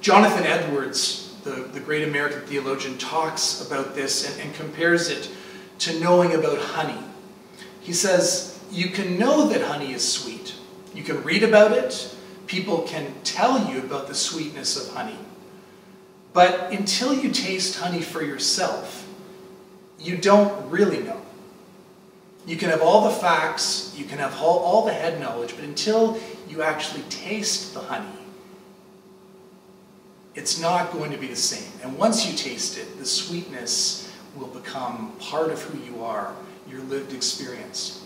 Jonathan 0.00 0.44
Edwards, 0.44 1.34
the, 1.44 1.68
the 1.72 1.80
great 1.80 2.06
American 2.06 2.42
theologian, 2.42 2.98
talks 2.98 3.66
about 3.66 3.94
this 3.94 4.30
and, 4.30 4.42
and 4.42 4.54
compares 4.54 5.08
it 5.08 5.30
to 5.78 5.98
knowing 5.98 6.34
about 6.34 6.58
honey. 6.58 7.02
He 7.80 7.94
says, 7.94 8.60
you 8.70 8.90
can 8.90 9.18
know 9.18 9.48
that 9.48 9.62
honey 9.62 9.92
is 9.92 10.06
sweet. 10.06 10.54
You 10.94 11.02
can 11.02 11.22
read 11.22 11.42
about 11.42 11.72
it. 11.72 12.14
People 12.46 12.82
can 12.82 13.14
tell 13.24 13.70
you 13.70 13.78
about 13.78 14.08
the 14.08 14.14
sweetness 14.14 14.76
of 14.76 14.94
honey. 14.94 15.18
But 16.34 16.72
until 16.72 17.14
you 17.14 17.30
taste 17.30 17.78
honey 17.78 18.02
for 18.02 18.22
yourself, 18.22 19.08
you 19.98 20.16
don't 20.16 20.70
really 20.70 21.02
know. 21.02 21.23
You 22.46 22.56
can 22.56 22.70
have 22.70 22.82
all 22.82 23.08
the 23.08 23.14
facts, 23.14 23.94
you 23.96 24.04
can 24.04 24.18
have 24.18 24.34
all, 24.40 24.58
all 24.58 24.84
the 24.84 24.92
head 24.92 25.20
knowledge, 25.20 25.54
but 25.56 25.64
until 25.64 26.20
you 26.48 26.62
actually 26.62 27.02
taste 27.08 27.72
the 27.72 27.80
honey, 27.80 28.06
it's 30.34 30.60
not 30.60 30.92
going 30.92 31.10
to 31.12 31.18
be 31.18 31.28
the 31.28 31.36
same. 31.36 31.72
And 31.82 31.96
once 31.96 32.26
you 32.26 32.36
taste 32.36 32.76
it, 32.76 32.98
the 32.98 33.06
sweetness 33.06 34.12
will 34.36 34.48
become 34.48 35.12
part 35.20 35.50
of 35.50 35.62
who 35.62 35.78
you 35.84 36.02
are, 36.02 36.34
your 36.68 36.80
lived 36.82 37.12
experience. 37.12 38.04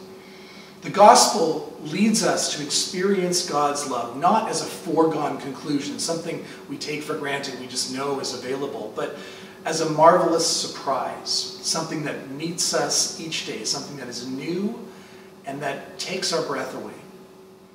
The 0.83 0.91
gospel 0.91 1.77
leads 1.83 2.23
us 2.23 2.57
to 2.57 2.63
experience 2.63 3.49
God's 3.49 3.91
love, 3.91 4.17
not 4.17 4.49
as 4.49 4.63
a 4.63 4.67
foregone 4.67 5.39
conclusion, 5.39 5.99
something 5.99 6.45
we 6.69 6.77
take 6.77 7.03
for 7.03 7.17
granted, 7.19 7.59
we 7.59 7.67
just 7.67 7.93
know 7.93 8.21
is 8.21 8.33
available, 8.33 8.93
but 8.95 9.17
as 9.69 9.83
a 9.83 9.91
marvelous 9.91 10.47
surprise, 10.47 11.29
something 11.29 12.03
that 12.03 12.31
meets 12.31 12.73
us 12.73 13.21
each 13.21 13.45
day, 13.45 13.65
something 13.65 13.99
that 13.99 14.09
is 14.09 14.27
new 14.27 14.89
and 15.45 15.61
that 15.61 15.99
takes 15.99 16.33
our 16.33 16.41
breath 16.47 16.75
away. 16.75 16.95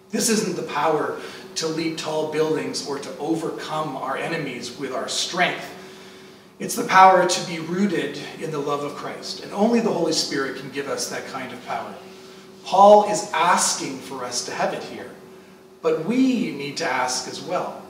This 0.09 0.27
isn't 0.27 0.55
the 0.55 0.63
power 0.73 1.19
to 1.53 1.67
leap 1.67 2.00
tall 2.00 2.31
buildings 2.31 2.88
or 2.88 2.97
to 2.97 3.17
overcome 3.19 3.95
our 3.95 4.17
enemies 4.17 4.75
with 4.79 4.91
our 4.91 5.07
strength. 5.07 5.69
It's 6.57 6.75
the 6.75 6.83
power 6.85 7.29
to 7.29 7.47
be 7.47 7.59
rooted 7.59 8.17
in 8.41 8.50
the 8.50 8.57
love 8.57 8.83
of 8.83 8.95
Christ. 8.95 9.43
And 9.43 9.53
only 9.53 9.79
the 9.79 9.93
Holy 9.93 10.13
Spirit 10.13 10.57
can 10.57 10.71
give 10.71 10.88
us 10.88 11.12
that 11.12 11.27
kind 11.27 11.53
of 11.53 11.63
power. 11.67 11.93
Paul 12.65 13.07
is 13.12 13.29
asking 13.33 14.00
for 14.00 14.25
us 14.25 14.43
to 14.45 14.51
have 14.51 14.73
it 14.73 14.81
here, 14.81 15.12
but 15.83 16.05
we 16.05 16.53
need 16.53 16.75
to 16.77 16.85
ask 16.85 17.27
as 17.27 17.39
well. 17.39 17.83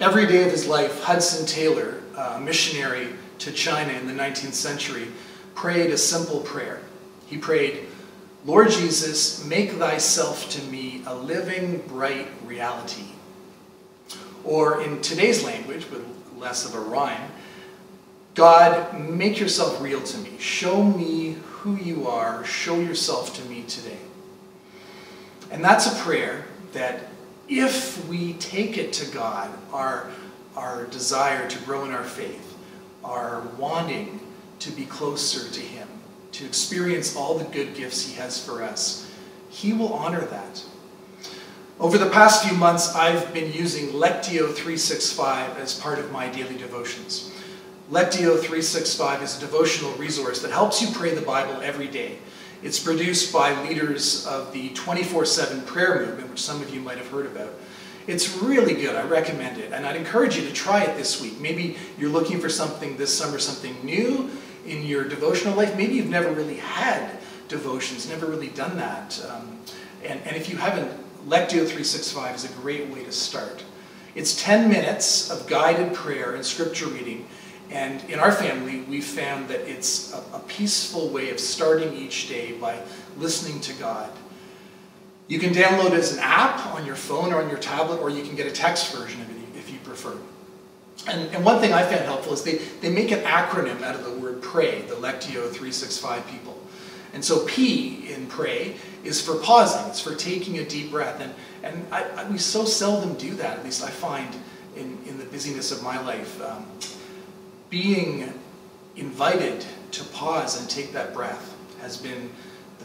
Every 0.00 0.26
day 0.26 0.44
of 0.44 0.50
his 0.50 0.66
life, 0.66 1.02
Hudson 1.02 1.46
Taylor, 1.46 2.02
a 2.16 2.40
missionary 2.40 3.08
to 3.40 3.52
China 3.52 3.92
in 3.92 4.06
the 4.06 4.12
19th 4.12 4.54
century, 4.54 5.08
prayed 5.54 5.90
a 5.90 5.98
simple 5.98 6.40
prayer. 6.40 6.80
He 7.26 7.38
prayed, 7.38 7.86
Lord 8.44 8.70
Jesus, 8.70 9.44
make 9.44 9.72
thyself 9.72 10.50
to 10.50 10.62
me 10.64 11.02
a 11.06 11.14
living, 11.14 11.78
bright 11.88 12.28
reality. 12.44 13.06
Or 14.44 14.82
in 14.82 15.00
today's 15.00 15.42
language, 15.42 15.88
with 15.90 16.06
less 16.36 16.66
of 16.66 16.74
a 16.74 16.80
rhyme, 16.80 17.30
God, 18.34 18.98
make 19.00 19.38
yourself 19.38 19.80
real 19.80 20.02
to 20.02 20.18
me. 20.18 20.32
Show 20.38 20.82
me 20.82 21.36
who 21.42 21.76
you 21.76 22.08
are. 22.08 22.44
Show 22.44 22.80
yourself 22.80 23.34
to 23.36 23.48
me 23.48 23.62
today. 23.62 23.98
And 25.50 25.64
that's 25.64 25.86
a 25.86 26.02
prayer 26.02 26.44
that 26.72 27.08
if 27.48 28.06
we 28.08 28.34
take 28.34 28.76
it 28.76 28.92
to 28.94 29.10
God, 29.12 29.50
our, 29.72 30.10
our 30.56 30.86
desire 30.86 31.48
to 31.48 31.58
grow 31.60 31.84
in 31.84 31.92
our 31.92 32.04
faith, 32.04 32.56
our 33.04 33.42
wanting 33.58 34.20
to 34.60 34.70
be 34.70 34.84
closer 34.86 35.50
to 35.52 35.60
Him, 35.60 35.88
to 36.32 36.44
experience 36.46 37.16
all 37.16 37.36
the 37.38 37.44
good 37.44 37.74
gifts 37.74 38.06
He 38.06 38.14
has 38.16 38.44
for 38.44 38.62
us, 38.62 39.10
He 39.50 39.72
will 39.72 39.92
honor 39.92 40.24
that. 40.26 40.64
Over 41.80 41.98
the 41.98 42.10
past 42.10 42.46
few 42.46 42.56
months, 42.56 42.94
I've 42.94 43.34
been 43.34 43.52
using 43.52 43.88
Lectio 43.88 44.46
365 44.54 45.58
as 45.58 45.78
part 45.78 45.98
of 45.98 46.12
my 46.12 46.28
daily 46.28 46.56
devotions. 46.56 47.32
Lectio 47.90 48.38
365 48.38 49.22
is 49.22 49.36
a 49.36 49.40
devotional 49.40 49.92
resource 49.94 50.40
that 50.40 50.52
helps 50.52 50.80
you 50.80 50.88
pray 50.94 51.14
the 51.14 51.20
Bible 51.20 51.60
every 51.62 51.88
day. 51.88 52.18
It's 52.62 52.78
produced 52.78 53.32
by 53.32 53.60
leaders 53.62 54.26
of 54.26 54.52
the 54.52 54.70
24-7 54.70 55.66
prayer 55.66 56.06
movement, 56.06 56.30
which 56.30 56.40
some 56.40 56.62
of 56.62 56.72
you 56.72 56.80
might 56.80 56.96
have 56.96 57.08
heard 57.08 57.26
about. 57.26 57.52
It's 58.06 58.36
really 58.36 58.74
good. 58.74 58.96
I 58.96 59.02
recommend 59.02 59.58
it. 59.58 59.72
And 59.72 59.86
I'd 59.86 59.96
encourage 59.96 60.36
you 60.36 60.46
to 60.46 60.52
try 60.52 60.84
it 60.84 60.96
this 60.96 61.20
week. 61.20 61.40
Maybe 61.40 61.76
you're 61.98 62.10
looking 62.10 62.40
for 62.40 62.48
something 62.48 62.96
this 62.96 63.16
summer, 63.16 63.38
something 63.38 63.74
new 63.84 64.30
in 64.66 64.84
your 64.84 65.04
devotional 65.04 65.54
life. 65.54 65.76
Maybe 65.76 65.94
you've 65.94 66.10
never 66.10 66.30
really 66.32 66.56
had 66.56 67.18
devotions, 67.48 68.08
never 68.08 68.26
really 68.26 68.48
done 68.48 68.76
that. 68.76 69.24
Um, 69.28 69.58
and, 70.04 70.20
and 70.24 70.36
if 70.36 70.48
you 70.48 70.56
haven't, 70.56 70.90
Lectio 71.28 71.64
365 71.64 72.34
is 72.36 72.44
a 72.44 72.52
great 72.60 72.88
way 72.88 73.04
to 73.04 73.12
start. 73.12 73.64
It's 74.14 74.40
10 74.42 74.68
minutes 74.68 75.30
of 75.30 75.46
guided 75.46 75.94
prayer 75.94 76.34
and 76.34 76.44
scripture 76.44 76.86
reading 76.86 77.26
and 77.70 78.04
in 78.10 78.18
our 78.18 78.32
family, 78.32 78.82
we 78.82 79.00
found 79.00 79.48
that 79.48 79.60
it's 79.60 80.12
a, 80.12 80.22
a, 80.34 80.40
peaceful 80.46 81.08
way 81.08 81.30
of 81.30 81.40
starting 81.40 81.94
each 81.94 82.28
day 82.28 82.52
by 82.52 82.78
listening 83.16 83.60
to 83.62 83.72
God. 83.74 84.10
You 85.26 85.38
can 85.38 85.52
download 85.52 85.92
it 85.92 85.94
as 85.94 86.12
an 86.12 86.20
app 86.20 86.74
on 86.74 86.84
your 86.84 86.96
phone 86.96 87.32
or 87.32 87.42
on 87.42 87.48
your 87.48 87.58
tablet, 87.58 88.00
or 88.00 88.10
you 88.10 88.22
can 88.22 88.36
get 88.36 88.46
a 88.46 88.52
text 88.52 88.94
version 88.94 89.20
of 89.22 89.30
it 89.30 89.58
if 89.58 89.70
you 89.70 89.78
prefer. 89.78 90.16
And, 91.08 91.34
and 91.34 91.44
one 91.44 91.60
thing 91.60 91.72
I 91.72 91.82
found 91.82 92.04
helpful 92.04 92.32
is 92.32 92.42
they, 92.42 92.56
they 92.80 92.90
make 92.90 93.10
an 93.10 93.20
acronym 93.20 93.82
out 93.82 93.94
of 93.94 94.04
the 94.04 94.12
word 94.12 94.42
pray, 94.42 94.82
the 94.82 94.94
Lectio 94.94 95.50
365 95.50 96.26
people. 96.28 96.60
And 97.12 97.24
so 97.24 97.44
P 97.46 98.12
in 98.12 98.26
pray 98.26 98.74
is 99.04 99.20
for 99.24 99.36
pausing, 99.36 99.88
it's 99.88 100.00
for 100.00 100.14
taking 100.14 100.58
a 100.58 100.64
deep 100.64 100.90
breath. 100.90 101.20
And, 101.20 101.32
and 101.62 101.86
I, 101.92 102.02
I, 102.02 102.30
we 102.30 102.38
so 102.38 102.64
seldom 102.64 103.14
do 103.14 103.34
that, 103.36 103.58
at 103.58 103.64
least 103.64 103.84
I 103.84 103.90
find 103.90 104.34
in, 104.76 104.98
in 105.06 105.18
the 105.18 105.24
busyness 105.24 105.70
of 105.70 105.82
my 105.82 106.00
life. 106.00 106.42
Um, 106.42 106.66
being 107.70 108.32
invited 108.96 109.64
to 109.92 110.04
pause 110.04 110.60
and 110.60 110.68
take 110.68 110.92
that 110.92 111.14
breath 111.14 111.54
has 111.80 111.96
been 111.96 112.30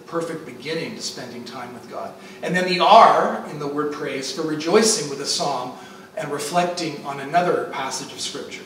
perfect 0.10 0.46
beginning 0.46 0.96
to 0.96 1.01
spending 1.01 1.44
time 1.46 1.74
with 1.74 1.89
God. 1.89 2.13
And 2.42 2.56
then 2.56 2.68
the 2.68 2.80
R 2.80 3.46
in 3.50 3.60
the 3.60 3.68
word 3.68 3.94
praise 3.94 4.32
for 4.32 4.42
rejoicing 4.42 5.10
with 5.10 5.22
a 5.22 5.25
psalm 5.25 5.78
and 6.18 6.32
reflecting 6.32 7.04
on 7.06 7.20
another 7.20 7.70
passage 7.72 8.12
of 8.12 8.20
Scripture. 8.20 8.63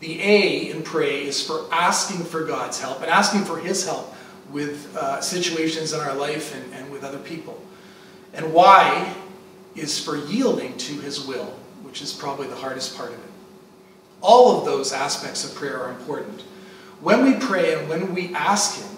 The 0.00 0.20
A 0.22 0.70
in 0.70 0.82
pray 0.82 1.24
is 1.26 1.46
for 1.46 1.66
asking 1.70 2.24
for 2.24 2.44
God's 2.44 2.80
help 2.80 3.02
and 3.02 3.10
asking 3.10 3.44
for 3.44 3.58
His 3.58 3.84
help 3.84 4.14
with 4.50 4.96
uh, 4.96 5.20
situations 5.20 5.92
in 5.92 6.00
our 6.00 6.14
life 6.14 6.54
and, 6.54 6.74
and 6.74 6.90
with 6.90 7.04
other 7.04 7.18
people. 7.18 7.62
And 8.32 8.52
Y 8.52 9.14
is 9.76 10.02
for 10.02 10.16
yielding 10.16 10.76
to 10.78 10.94
His 11.00 11.26
will, 11.26 11.54
which 11.82 12.02
is 12.02 12.12
probably 12.12 12.46
the 12.46 12.56
hardest 12.56 12.96
part 12.96 13.10
of 13.10 13.18
it. 13.18 13.30
All 14.22 14.58
of 14.58 14.64
those 14.64 14.92
aspects 14.92 15.44
of 15.44 15.54
prayer 15.54 15.78
are 15.78 15.90
important. 15.90 16.42
When 17.00 17.24
we 17.24 17.34
pray 17.34 17.74
and 17.74 17.88
when 17.88 18.14
we 18.14 18.34
ask 18.34 18.80
Him, 18.80 18.88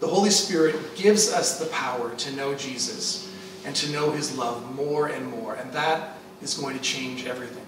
the 0.00 0.06
Holy 0.06 0.30
Spirit 0.30 0.76
gives 0.96 1.32
us 1.32 1.58
the 1.58 1.66
power 1.66 2.14
to 2.16 2.32
know 2.36 2.54
Jesus 2.54 3.32
and 3.64 3.74
to 3.76 3.90
know 3.90 4.10
His 4.10 4.36
love 4.36 4.74
more 4.74 5.08
and 5.08 5.26
more. 5.26 5.54
And 5.54 5.72
that 5.72 6.18
is 6.42 6.54
going 6.54 6.76
to 6.76 6.82
change 6.82 7.26
everything. 7.26 7.64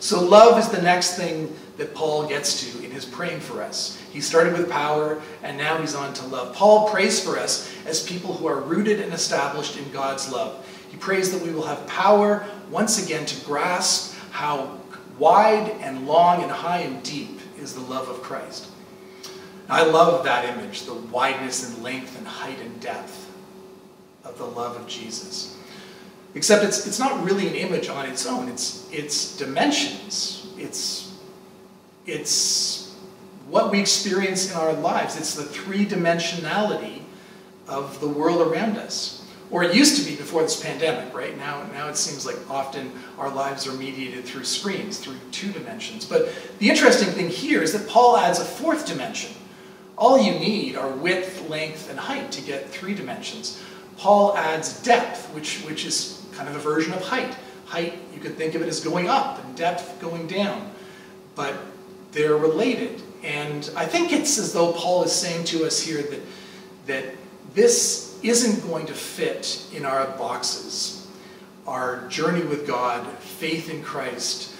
So 0.00 0.22
love 0.22 0.58
is 0.58 0.68
the 0.68 0.82
next 0.82 1.16
thing 1.16 1.54
that 1.76 1.94
Paul 1.94 2.26
gets 2.26 2.60
to 2.62 2.84
in 2.84 2.90
his 2.90 3.04
praying 3.04 3.38
for 3.38 3.62
us. 3.62 4.02
He 4.12 4.20
started 4.20 4.52
with 4.52 4.68
power, 4.68 5.22
and 5.44 5.56
now 5.56 5.78
he's 5.78 5.94
on 5.94 6.12
to 6.14 6.26
love. 6.26 6.56
Paul 6.56 6.88
prays 6.88 7.22
for 7.22 7.38
us 7.38 7.72
as 7.86 8.02
people 8.02 8.34
who 8.34 8.48
are 8.48 8.60
rooted 8.60 9.00
and 9.00 9.12
established 9.12 9.76
in 9.76 9.88
God's 9.92 10.32
love. 10.32 10.66
He 10.90 10.96
prays 10.96 11.30
that 11.32 11.40
we 11.40 11.52
will 11.52 11.66
have 11.66 11.86
power 11.86 12.44
once 12.70 13.04
again 13.04 13.26
to 13.26 13.44
grasp 13.44 14.16
how 14.32 14.78
Wide 15.18 15.70
and 15.80 16.06
long 16.06 16.42
and 16.42 16.50
high 16.50 16.78
and 16.78 17.02
deep 17.02 17.40
is 17.60 17.74
the 17.74 17.80
love 17.80 18.08
of 18.08 18.22
Christ. 18.22 18.68
I 19.68 19.84
love 19.84 20.24
that 20.24 20.44
image, 20.56 20.82
the 20.82 20.94
wideness 20.94 21.68
and 21.68 21.82
length 21.82 22.16
and 22.16 22.26
height 22.26 22.58
and 22.60 22.80
depth 22.80 23.30
of 24.24 24.38
the 24.38 24.46
love 24.46 24.76
of 24.76 24.86
Jesus. 24.86 25.56
Except 26.34 26.64
it's, 26.64 26.86
it's 26.86 26.98
not 26.98 27.24
really 27.24 27.48
an 27.48 27.54
image 27.54 27.88
on 27.88 28.06
its 28.06 28.26
own. 28.26 28.48
It's, 28.48 28.88
it's 28.92 29.36
dimensions. 29.36 30.46
It's, 30.56 31.12
it's 32.06 32.94
what 33.48 33.70
we 33.70 33.80
experience 33.80 34.50
in 34.50 34.56
our 34.56 34.72
lives. 34.72 35.16
It's 35.16 35.34
the 35.34 35.44
three-dimensionality 35.44 37.02
of 37.66 38.00
the 38.00 38.08
world 38.08 38.46
around 38.50 38.76
us. 38.76 39.26
Or 39.50 39.62
it 39.62 39.74
used 39.74 40.02
to 40.02 40.10
be 40.10 40.16
before 40.16 40.42
this 40.42 40.62
pandemic, 40.62 41.14
right? 41.14 41.36
Now, 41.38 41.66
now 41.72 41.88
it 41.88 41.96
seems 41.96 42.26
like 42.26 42.36
often 42.50 42.92
our 43.18 43.30
lives 43.30 43.66
are 43.66 43.72
mediated 43.72 44.24
through 44.24 44.44
screens, 44.44 44.98
through 44.98 45.16
two 45.32 45.50
dimensions. 45.52 46.04
But 46.04 46.30
the 46.58 46.68
interesting 46.68 47.08
thing 47.08 47.30
here 47.30 47.62
is 47.62 47.72
that 47.72 47.88
Paul 47.88 48.18
adds 48.18 48.38
a 48.38 48.44
fourth 48.44 48.86
dimension. 48.86 49.32
All 49.98 50.16
you 50.16 50.38
need 50.38 50.76
are 50.76 50.88
width, 50.88 51.48
length, 51.50 51.90
and 51.90 51.98
height 51.98 52.30
to 52.32 52.40
get 52.40 52.68
three 52.68 52.94
dimensions. 52.94 53.60
Paul 53.96 54.36
adds 54.36 54.80
depth, 54.82 55.26
which, 55.34 55.62
which 55.62 55.84
is 55.84 56.24
kind 56.32 56.48
of 56.48 56.54
a 56.54 56.60
version 56.60 56.92
of 56.92 57.02
height. 57.02 57.36
Height, 57.66 57.98
you 58.14 58.20
could 58.20 58.36
think 58.36 58.54
of 58.54 58.62
it 58.62 58.68
as 58.68 58.78
going 58.78 59.08
up, 59.08 59.44
and 59.44 59.56
depth 59.56 60.00
going 60.00 60.28
down. 60.28 60.70
But 61.34 61.54
they're 62.12 62.36
related. 62.36 63.02
And 63.24 63.68
I 63.76 63.86
think 63.86 64.12
it's 64.12 64.38
as 64.38 64.52
though 64.52 64.72
Paul 64.72 65.02
is 65.02 65.12
saying 65.12 65.46
to 65.46 65.64
us 65.64 65.80
here 65.80 66.02
that, 66.02 66.20
that 66.86 67.04
this 67.54 68.20
isn't 68.22 68.68
going 68.68 68.86
to 68.86 68.94
fit 68.94 69.66
in 69.74 69.84
our 69.84 70.06
boxes. 70.16 71.08
Our 71.66 72.06
journey 72.06 72.44
with 72.44 72.68
God, 72.68 73.04
faith 73.18 73.68
in 73.68 73.82
Christ, 73.82 74.54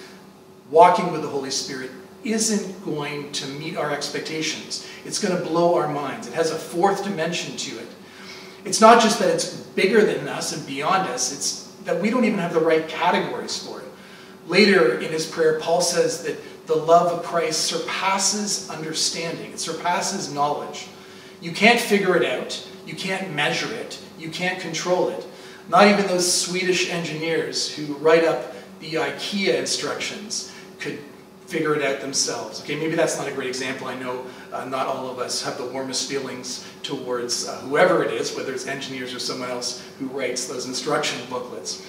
walking 0.69 1.13
with 1.13 1.21
the 1.21 1.29
Holy 1.29 1.49
Spirit 1.49 1.91
isn't 2.23 2.83
going 2.83 3.31
to 3.31 3.47
meet 3.47 3.77
our 3.77 3.91
expectations. 3.91 4.87
It's 5.05 5.19
going 5.19 5.37
to 5.37 5.47
blow 5.47 5.75
our 5.75 5.87
minds. 5.87 6.27
It 6.27 6.33
has 6.33 6.51
a 6.51 6.57
fourth 6.57 7.03
dimension 7.03 7.55
to 7.57 7.79
it. 7.79 7.87
It's 8.65 8.81
not 8.81 9.01
just 9.01 9.19
that 9.19 9.29
it's 9.29 9.55
bigger 9.55 10.03
than 10.05 10.27
us 10.27 10.55
and 10.55 10.65
beyond 10.67 11.07
us, 11.09 11.31
it's 11.31 11.69
that 11.85 12.01
we 12.01 12.09
don't 12.09 12.25
even 12.25 12.39
have 12.39 12.53
the 12.53 12.59
right 12.59 12.87
categories 12.87 13.65
for 13.65 13.79
it. 13.79 13.87
Later 14.47 14.99
in 14.99 15.11
his 15.11 15.25
prayer, 15.25 15.59
Paul 15.59 15.81
says 15.81 16.23
that 16.23 16.37
the 16.67 16.75
love 16.75 17.11
of 17.11 17.23
Christ 17.23 17.61
surpasses 17.61 18.69
understanding, 18.69 19.51
it 19.51 19.59
surpasses 19.59 20.33
knowledge. 20.33 20.87
You 21.41 21.51
can't 21.51 21.79
figure 21.79 22.15
it 22.17 22.25
out, 22.25 22.67
you 22.85 22.95
can't 22.95 23.33
measure 23.33 23.73
it, 23.73 23.99
you 24.19 24.29
can't 24.29 24.59
control 24.59 25.09
it. 25.09 25.25
Not 25.69 25.87
even 25.87 26.07
those 26.07 26.31
Swedish 26.31 26.89
engineers 26.89 27.73
who 27.73 27.93
write 27.95 28.25
up 28.25 28.53
the 28.79 28.95
IKEA 28.95 29.55
instructions 29.55 30.53
could 30.79 30.99
figure 31.49 31.75
it 31.75 31.81
out 31.81 31.99
themselves. 31.99 32.61
Okay, 32.61 32.75
maybe 32.75 32.95
that's 32.95 33.17
not 33.17 33.27
a 33.27 33.31
great 33.31 33.47
example. 33.47 33.87
I 33.87 33.95
know 33.95 34.23
uh, 34.53 34.65
not 34.65 34.85
all 34.85 35.09
of 35.09 35.17
us 35.17 35.43
have 35.43 35.57
the 35.57 35.65
warmest 35.65 36.07
feelings 36.07 36.63
towards 36.83 37.47
uh, 37.47 37.59
whoever 37.61 38.03
it 38.03 38.13
is, 38.13 38.35
whether 38.35 38.53
it's 38.53 38.67
engineers 38.67 39.15
or 39.15 39.19
someone 39.19 39.49
else 39.49 39.83
who 39.97 40.05
writes 40.07 40.47
those 40.47 40.67
instruction 40.67 41.19
booklets. 41.27 41.83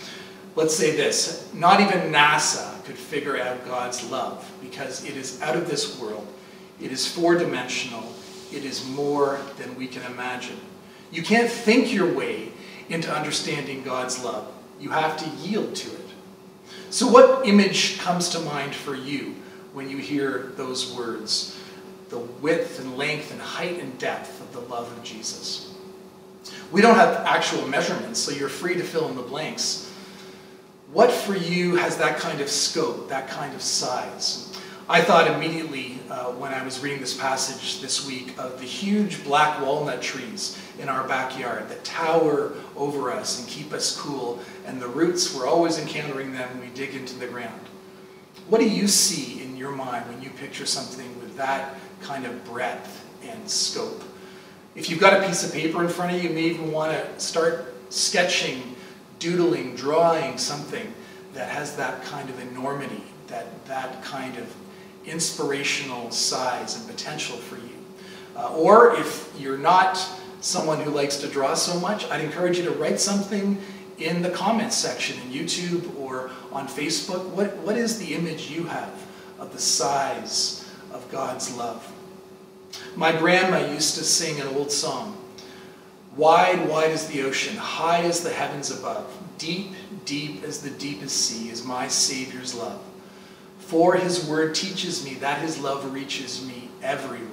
Let's 0.56 0.74
say 0.74 0.96
this, 0.96 1.52
not 1.52 1.80
even 1.80 2.10
NASA 2.10 2.82
could 2.84 2.96
figure 2.96 3.38
out 3.38 3.64
God's 3.66 4.02
love 4.10 4.50
because 4.62 5.04
it 5.04 5.16
is 5.16 5.40
out 5.42 5.56
of 5.56 5.68
this 5.68 6.00
world. 6.00 6.26
It 6.80 6.90
is 6.90 7.06
four-dimensional. 7.06 8.02
It 8.50 8.64
is 8.64 8.88
more 8.88 9.40
than 9.58 9.76
we 9.76 9.86
can 9.86 10.10
imagine. 10.10 10.58
You 11.12 11.22
can't 11.22 11.50
think 11.50 11.92
your 11.92 12.12
way 12.12 12.50
into 12.88 13.14
understanding 13.14 13.82
God's 13.82 14.24
love. 14.24 14.50
You 14.80 14.90
have 14.90 15.18
to 15.18 15.28
yield 15.46 15.76
to 15.76 15.90
it. 15.90 15.99
So 16.90 17.06
what 17.06 17.46
image 17.46 18.00
comes 18.00 18.30
to 18.30 18.40
mind 18.40 18.74
for 18.74 18.96
you 18.96 19.36
when 19.72 19.88
you 19.88 19.98
hear 19.98 20.52
those 20.56 20.92
words? 20.92 21.56
The 22.08 22.18
width 22.18 22.80
and 22.80 22.98
length 22.98 23.30
and 23.30 23.40
height 23.40 23.78
and 23.78 23.96
depth 23.96 24.40
of 24.40 24.52
the 24.52 24.60
love 24.60 24.90
of 24.90 25.04
Jesus. 25.04 25.72
We 26.72 26.82
don't 26.82 26.96
have 26.96 27.14
actual 27.18 27.66
measurements, 27.68 28.18
so 28.18 28.32
you're 28.32 28.48
free 28.48 28.74
to 28.74 28.82
fill 28.82 29.08
in 29.08 29.14
the 29.14 29.22
blanks. 29.22 29.88
What 30.92 31.12
for 31.12 31.36
you 31.36 31.76
has 31.76 31.96
that 31.98 32.18
kind 32.18 32.40
of 32.40 32.48
scope, 32.48 33.08
that 33.08 33.28
kind 33.28 33.54
of 33.54 33.62
size? 33.62 34.60
I 34.88 35.00
thought 35.00 35.30
immediately 35.30 36.00
uh, 36.10 36.32
when 36.32 36.52
I 36.52 36.64
was 36.64 36.80
reading 36.80 36.98
this 36.98 37.16
passage 37.16 37.80
this 37.80 38.04
week 38.04 38.36
of 38.36 38.58
the 38.58 38.66
huge 38.66 39.22
black 39.22 39.60
walnut 39.60 40.02
trees 40.02 40.60
in 40.80 40.88
our 40.88 41.06
backyard 41.06 41.68
that 41.68 41.84
tower 41.84 42.54
over 42.76 43.10
us 43.10 43.40
and 43.40 43.48
keep 43.48 43.72
us 43.72 44.00
cool, 44.00 44.40
and 44.66 44.80
the 44.80 44.88
roots, 44.88 45.34
we're 45.34 45.46
always 45.46 45.78
encountering 45.78 46.32
them 46.32 46.48
when 46.50 46.68
we 46.68 46.74
dig 46.74 46.94
into 46.94 47.18
the 47.18 47.26
ground. 47.26 47.60
What 48.48 48.60
do 48.60 48.68
you 48.68 48.88
see 48.88 49.42
in 49.42 49.56
your 49.56 49.70
mind 49.70 50.08
when 50.08 50.22
you 50.22 50.30
picture 50.30 50.66
something 50.66 51.20
with 51.20 51.36
that 51.36 51.74
kind 52.00 52.26
of 52.26 52.44
breadth 52.44 53.06
and 53.22 53.48
scope? 53.48 54.02
If 54.74 54.88
you've 54.88 55.00
got 55.00 55.22
a 55.22 55.26
piece 55.26 55.44
of 55.44 55.52
paper 55.52 55.82
in 55.82 55.88
front 55.88 56.14
of 56.14 56.22
you, 56.22 56.30
you 56.30 56.34
may 56.34 56.42
even 56.42 56.72
want 56.72 56.92
to 56.92 57.20
start 57.20 57.74
sketching 57.90 58.76
doodling, 59.18 59.76
drawing 59.76 60.38
something 60.38 60.92
that 61.34 61.48
has 61.48 61.76
that 61.76 62.02
kind 62.04 62.28
of 62.30 62.40
enormity, 62.40 63.02
that, 63.28 63.64
that 63.66 64.02
kind 64.02 64.36
of 64.38 64.52
inspirational 65.04 66.10
size 66.10 66.76
and 66.76 66.88
potential 66.88 67.36
for 67.36 67.56
you. 67.56 67.76
Uh, 68.36 68.54
or 68.54 68.94
if 68.94 69.32
you're 69.38 69.58
not 69.58 69.98
someone 70.40 70.80
who 70.80 70.90
likes 70.90 71.16
to 71.18 71.28
draw 71.28 71.54
so 71.54 71.78
much, 71.80 72.04
I'd 72.10 72.22
encourage 72.22 72.58
you 72.58 72.64
to 72.64 72.72
write 72.72 73.00
something 73.00 73.60
in 73.98 74.22
the 74.22 74.30
comments 74.30 74.76
section 74.76 75.20
in 75.22 75.28
YouTube 75.28 75.98
or 75.98 76.30
on 76.52 76.66
Facebook. 76.66 77.24
What, 77.30 77.56
what 77.58 77.76
is 77.76 77.98
the 77.98 78.14
image 78.14 78.50
you 78.50 78.64
have 78.64 78.92
of 79.38 79.52
the 79.52 79.60
size 79.60 80.68
of 80.92 81.08
God's 81.10 81.54
love? 81.56 81.86
My 82.96 83.12
grandma 83.16 83.58
used 83.70 83.96
to 83.96 84.04
sing 84.04 84.40
an 84.40 84.48
old 84.48 84.72
song 84.72 85.16
Wide, 86.16 86.68
wide 86.68 86.90
as 86.90 87.06
the 87.06 87.22
ocean, 87.22 87.56
high 87.56 88.02
as 88.02 88.22
the 88.22 88.30
heavens 88.30 88.70
above, 88.70 89.06
deep, 89.38 89.72
deep 90.04 90.42
as 90.42 90.60
the 90.60 90.70
deepest 90.70 91.16
sea 91.16 91.50
is 91.50 91.64
my 91.64 91.86
Savior's 91.86 92.52
love. 92.52 92.82
For 93.58 93.94
his 93.94 94.26
word 94.26 94.56
teaches 94.56 95.04
me 95.04 95.14
that 95.14 95.40
his 95.40 95.60
love 95.60 95.92
reaches 95.92 96.44
me 96.44 96.68
everywhere. 96.82 97.29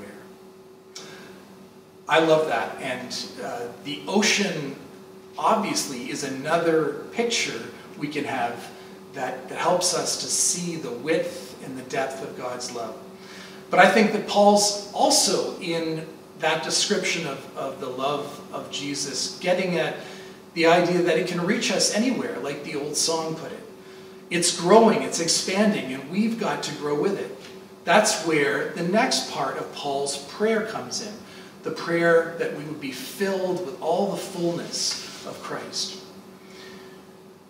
I 2.10 2.20
love 2.20 2.48
that. 2.48 2.80
And 2.82 3.26
uh, 3.44 3.68
the 3.84 4.02
ocean, 4.08 4.76
obviously, 5.38 6.10
is 6.10 6.24
another 6.24 7.06
picture 7.12 7.62
we 7.98 8.08
can 8.08 8.24
have 8.24 8.70
that, 9.14 9.50
that 9.50 9.58
helps 9.58 9.94
us 9.94 10.22
to 10.22 10.28
see 10.28 10.76
the 10.76 10.92
width 10.92 11.62
and 11.66 11.78
the 11.78 11.84
depth 11.84 12.24
of 12.24 12.38
God's 12.38 12.72
love. 12.72 12.96
But 13.70 13.80
I 13.80 13.90
think 13.92 14.14
that 14.14 14.28
Paul's 14.28 14.92
also 14.94 15.60
in 15.60 16.08
that 16.40 16.64
description 16.64 17.28
of, 17.28 17.58
of 17.58 17.80
the 17.82 17.90
love 17.90 18.42
of 18.54 18.72
Jesus, 18.72 19.38
getting 19.40 19.78
at 19.78 19.96
the 20.54 20.68
idea 20.68 21.02
that 21.02 21.18
it 21.18 21.28
can 21.28 21.42
reach 21.46 21.72
us 21.72 21.94
anywhere, 21.94 22.40
like 22.40 22.64
the 22.64 22.76
old 22.76 22.96
song 22.96 23.36
put 23.36 23.52
it. 23.52 23.60
It's 24.30 24.60
growing, 24.60 25.02
it's 25.02 25.20
expanding, 25.20 25.94
and 25.94 26.10
we've 26.10 26.40
got 26.40 26.64
to 26.64 26.76
grow 26.76 27.00
with 27.00 27.20
it. 27.20 27.36
That's 27.84 28.26
where 28.26 28.70
the 28.70 28.84
next 28.84 29.32
part 29.32 29.58
of 29.58 29.74
Paul's 29.74 30.18
prayer 30.26 30.66
comes 30.66 31.06
in 31.06 31.14
the 31.68 31.76
prayer 31.76 32.36
that 32.40 32.56
we 32.56 32.64
would 32.64 32.80
be 32.80 32.94
filled 32.94 33.66
with 33.66 33.82
all 33.82 34.12
the 34.12 34.18
fullness 34.18 35.26
of 35.28 35.38
Christ. 35.44 36.00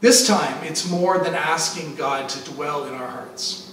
This 0.02 0.26
time, 0.28 0.64
it's 0.64 0.90
more 0.90 1.20
than 1.20 1.36
asking 1.36 1.96
God 1.96 2.28
to 2.30 2.52
dwell 2.52 2.86
in 2.86 2.96
our 2.96 3.08
hearts. 3.08 3.72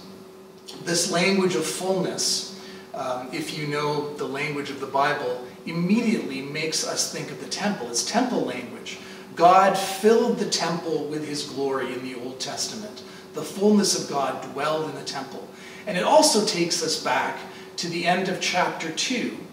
This 0.83 1.11
language 1.11 1.55
of 1.55 1.65
fullness 1.65 2.55
um, 2.95 3.27
if 3.33 3.57
you 3.57 3.67
know 3.67 4.13
the 4.15 4.27
language 4.27 4.69
of 4.69 4.79
the 4.79 4.87
Bible, 4.87 5.45
immediately 5.65 6.41
makes 6.41 6.87
us 6.87 7.11
think 7.11 7.29
of 7.29 7.41
the 7.41 7.49
temple. 7.49 7.89
It's 7.89 8.09
temple 8.09 8.41
language. 8.41 8.99
God 9.35 9.77
filled 9.77 10.39
the 10.39 10.49
temple 10.49 11.05
with 11.05 11.27
his 11.27 11.43
glory 11.43 11.93
in 11.93 12.03
the 12.03 12.15
Old 12.15 12.39
Testament. 12.39 13.03
The 13.33 13.41
fullness 13.41 14.01
of 14.01 14.09
God 14.09 14.41
dwelled 14.53 14.89
in 14.89 14.95
the 14.95 15.03
temple. 15.03 15.45
And 15.87 15.97
it 15.97 16.03
also 16.03 16.45
takes 16.45 16.81
us 16.81 17.03
back 17.03 17.37
to 17.77 17.89
the 17.89 18.05
end 18.05 18.29
of 18.29 18.39
chapter 18.39 18.91
2. 18.91 19.44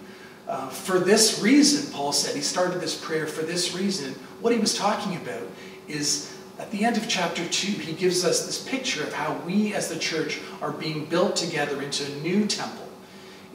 Uh, 0.48 0.68
for 0.68 0.98
this 0.98 1.40
reason, 1.42 1.92
Paul 1.92 2.12
said, 2.12 2.35
he 2.35 2.42
started 2.42 2.81
this 2.81 2.96
prayer 2.96 3.26
for 3.26 3.42
this 3.42 3.74
reason. 3.74 4.14
What 4.40 4.52
he 4.52 4.59
was 4.59 4.76
talking 4.76 5.16
about 5.16 5.46
is 5.88 6.37
at 6.59 6.70
the 6.70 6.85
end 6.85 6.96
of 6.96 7.09
chapter 7.09 7.46
2, 7.46 7.72
he 7.72 7.92
gives 7.92 8.24
us 8.24 8.44
this 8.44 8.66
picture 8.66 9.02
of 9.02 9.12
how 9.12 9.35
we 9.46 9.74
as 9.74 9.88
the 9.88 9.98
church 9.98 10.40
are 10.61 10.72
being 10.72 11.05
built 11.07 11.37
together 11.37 11.81
into 11.81 12.05
a 12.05 12.16
new 12.16 12.46
temple 12.46 12.83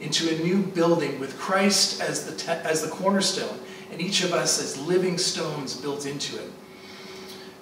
into 0.00 0.34
a 0.34 0.38
new 0.44 0.62
building 0.62 1.18
with 1.18 1.38
Christ 1.38 2.00
as 2.00 2.24
the, 2.24 2.52
as 2.64 2.82
the 2.82 2.88
cornerstone 2.88 3.58
and 3.90 4.00
each 4.00 4.22
of 4.22 4.32
us 4.32 4.62
as 4.62 4.78
living 4.86 5.18
stones 5.18 5.76
built 5.76 6.06
into 6.06 6.36
it. 6.36 6.50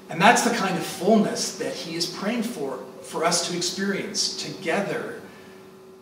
And 0.08 0.20
that's 0.20 0.42
the 0.42 0.54
kind 0.54 0.76
of 0.76 0.84
fullness 0.84 1.58
that 1.58 1.74
he 1.74 1.96
is 1.96 2.06
praying 2.06 2.42
for, 2.42 2.78
for 3.02 3.24
us 3.24 3.48
to 3.48 3.56
experience 3.56 4.36
together. 4.42 5.20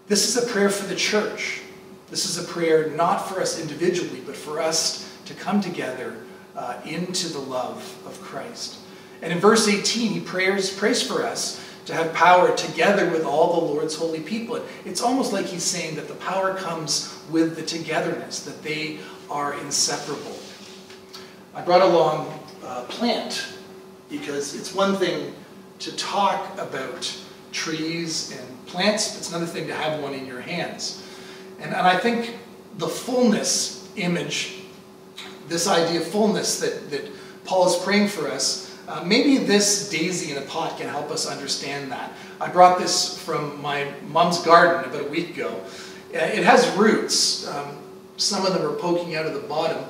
This 0.09 0.29
is 0.29 0.43
a 0.43 0.53
prayer 0.53 0.71
for 0.71 0.87
the 0.87 0.97
church. 0.97 1.63
This 2.15 2.27
is 2.27 2.39
a 2.39 2.47
prayer 2.47 2.91
not 2.91 3.29
for 3.29 3.41
us 3.41 3.61
individually, 3.61 4.23
but 4.25 4.37
for 4.37 4.61
us 4.61 5.13
to 5.25 5.35
come 5.35 5.61
together 5.61 6.17
uh, 6.55 6.81
into 6.85 7.27
the 7.27 7.41
love 7.41 7.79
of 8.07 8.21
Christ. 8.21 8.77
And 9.21 9.33
in 9.33 9.41
verse 9.41 9.67
18, 9.67 10.13
he 10.13 10.21
prays, 10.21 10.73
prays 10.73 11.03
for 11.03 11.25
us 11.25 11.61
to 11.87 11.93
have 11.93 12.15
power 12.15 12.57
together 12.57 13.11
with 13.11 13.25
all 13.25 13.59
the 13.59 13.67
Lord's 13.67 13.97
holy 13.97 14.21
people. 14.21 14.65
It's 14.85 15.03
almost 15.03 15.33
like 15.33 15.47
he's 15.47 15.65
saying 15.65 15.97
that 15.97 16.07
the 16.07 16.15
power 16.15 16.55
comes 16.55 17.21
with 17.33 17.57
the 17.57 17.63
togetherness, 17.63 18.45
that 18.45 18.63
they 18.63 19.01
are 19.29 19.59
inseparable. 19.59 20.39
I 21.53 21.63
brought 21.63 21.83
along 21.83 22.33
a 22.63 22.83
plant 22.83 23.45
because 24.09 24.55
it's 24.55 24.73
one 24.73 24.95
thing 24.95 25.35
to 25.81 25.97
talk 25.97 26.57
about 26.61 27.13
trees 27.51 28.39
and 28.39 28.67
plants, 28.67 29.19
it's 29.19 29.31
another 29.31 29.47
thing 29.47 29.67
to 29.67 29.75
have 29.75 30.01
one 30.01 30.15
in 30.15 30.29
your 30.29 30.41
hands. 30.41 31.04
And, 31.61 31.75
and 31.75 31.87
I 31.87 31.99
think 31.99 32.37
the 32.79 32.89
fullness 32.89 33.89
image, 33.97 34.63
this 35.49 35.69
idea 35.69 36.01
of 36.01 36.07
fullness 36.07 36.61
that, 36.61 36.91
that 36.91 37.11
Paul 37.45 37.69
is 37.69 37.77
praying 37.77 38.09
for 38.09 38.29
us, 38.29 38.77
uh, 38.89 39.03
maybe 39.05 39.39
this 39.39 39.89
daisy 39.89 40.33
in 40.33 40.39
a 40.39 40.47
pot 40.47 40.79
can 40.79 40.89
help 40.89 41.11
us 41.11 41.27
understand 41.27 41.91
that. 41.93 42.13
I 42.41 42.51
brought 42.51 42.79
this 42.79 43.19
from 43.23 43.61
my 43.63 43.91
mom's 44.09 44.41
garden 44.41 44.91
about 44.91 45.07
a 45.07 45.09
week 45.09 45.31
ago. 45.31 45.61
Uh, 46.15 46.19
it 46.19 46.45
has 46.45 46.69
roots. 46.77 47.47
Um, 47.49 47.79
some 48.17 48.45
of 48.45 48.53
them 48.53 48.63
are 48.63 48.75
poking 48.77 49.17
out 49.17 49.27
of 49.27 49.35
the 49.35 49.41
bottom, 49.41 49.85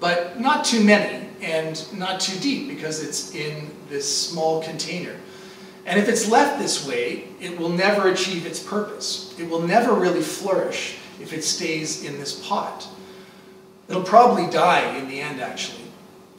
but 0.00 0.40
not 0.40 0.64
too 0.64 0.82
many 0.82 1.28
and 1.42 1.86
not 1.96 2.20
too 2.20 2.38
deep 2.40 2.68
because 2.68 3.02
it's 3.02 3.34
in 3.34 3.70
this 3.88 4.28
small 4.28 4.62
container. 4.62 5.16
And 5.86 5.98
if 5.98 6.08
it's 6.08 6.28
left 6.28 6.58
this 6.58 6.86
way, 6.86 7.28
it 7.40 7.58
will 7.58 7.70
never 7.70 8.08
achieve 8.08 8.46
its 8.46 8.60
purpose. 8.62 9.34
It 9.38 9.48
will 9.48 9.62
never 9.62 9.94
really 9.94 10.22
flourish 10.22 10.98
if 11.20 11.32
it 11.32 11.44
stays 11.44 12.04
in 12.04 12.18
this 12.18 12.46
pot. 12.46 12.88
It'll 13.88 14.02
probably 14.02 14.48
die 14.48 14.96
in 14.96 15.08
the 15.08 15.20
end, 15.20 15.40
actually. 15.40 15.84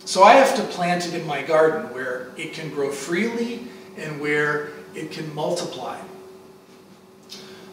So 0.06 0.24
I 0.24 0.34
have 0.34 0.56
to 0.56 0.64
plant 0.64 1.08
it 1.08 1.14
in 1.14 1.28
my 1.28 1.42
garden 1.42 1.94
where 1.94 2.32
it 2.38 2.54
can 2.54 2.70
grow 2.70 2.92
freely 2.92 3.68
and 3.98 4.20
where 4.20 4.72
it 4.96 5.12
can 5.12 5.34
multiply. 5.36 6.00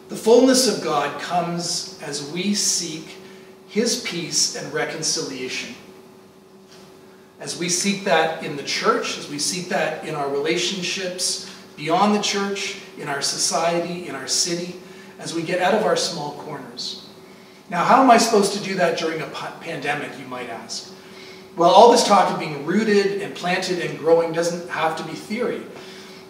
The 0.09 0.15
fullness 0.15 0.67
of 0.67 0.83
God 0.83 1.21
comes 1.21 1.99
as 2.01 2.31
we 2.31 2.53
seek 2.53 3.17
His 3.67 4.01
peace 4.01 4.55
and 4.55 4.73
reconciliation. 4.73 5.75
As 7.39 7.57
we 7.57 7.69
seek 7.69 8.03
that 8.03 8.43
in 8.43 8.57
the 8.57 8.63
church, 8.63 9.17
as 9.17 9.29
we 9.29 9.39
seek 9.39 9.69
that 9.69 10.05
in 10.05 10.15
our 10.15 10.29
relationships 10.29 11.49
beyond 11.77 12.15
the 12.15 12.21
church, 12.21 12.79
in 12.97 13.07
our 13.07 13.21
society, 13.21 14.07
in 14.07 14.15
our 14.15 14.27
city, 14.27 14.75
as 15.19 15.33
we 15.33 15.43
get 15.43 15.61
out 15.61 15.75
of 15.75 15.83
our 15.83 15.95
small 15.95 16.33
corners. 16.39 17.07
Now, 17.69 17.83
how 17.83 18.01
am 18.01 18.09
I 18.09 18.17
supposed 18.17 18.53
to 18.53 18.63
do 18.63 18.75
that 18.75 18.97
during 18.97 19.21
a 19.21 19.27
pandemic, 19.61 20.17
you 20.17 20.25
might 20.25 20.49
ask? 20.49 20.91
Well, 21.55 21.69
all 21.69 21.91
this 21.91 22.07
talk 22.07 22.31
of 22.31 22.39
being 22.39 22.65
rooted 22.65 23.21
and 23.21 23.35
planted 23.35 23.79
and 23.79 23.99
growing 23.99 24.31
doesn't 24.31 24.69
have 24.69 24.95
to 24.97 25.03
be 25.03 25.13
theory. 25.13 25.61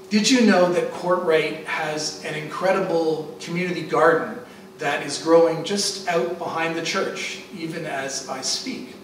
Did 0.10 0.30
you 0.30 0.46
know 0.46 0.74
that 0.74 0.92
Courtright 0.92 1.66
has 1.66 2.26
an 2.26 2.34
incredible 2.34 3.38
community 3.40 3.84
garden 3.84 4.40
that 4.80 5.06
is 5.06 5.22
growing 5.22 5.64
just 5.64 6.08
out 6.08 6.40
behind 6.40 6.76
the 6.76 6.82
church, 6.82 7.42
even 7.56 7.86
as 7.86 8.28
I 8.28 8.42
speak? 8.42 8.96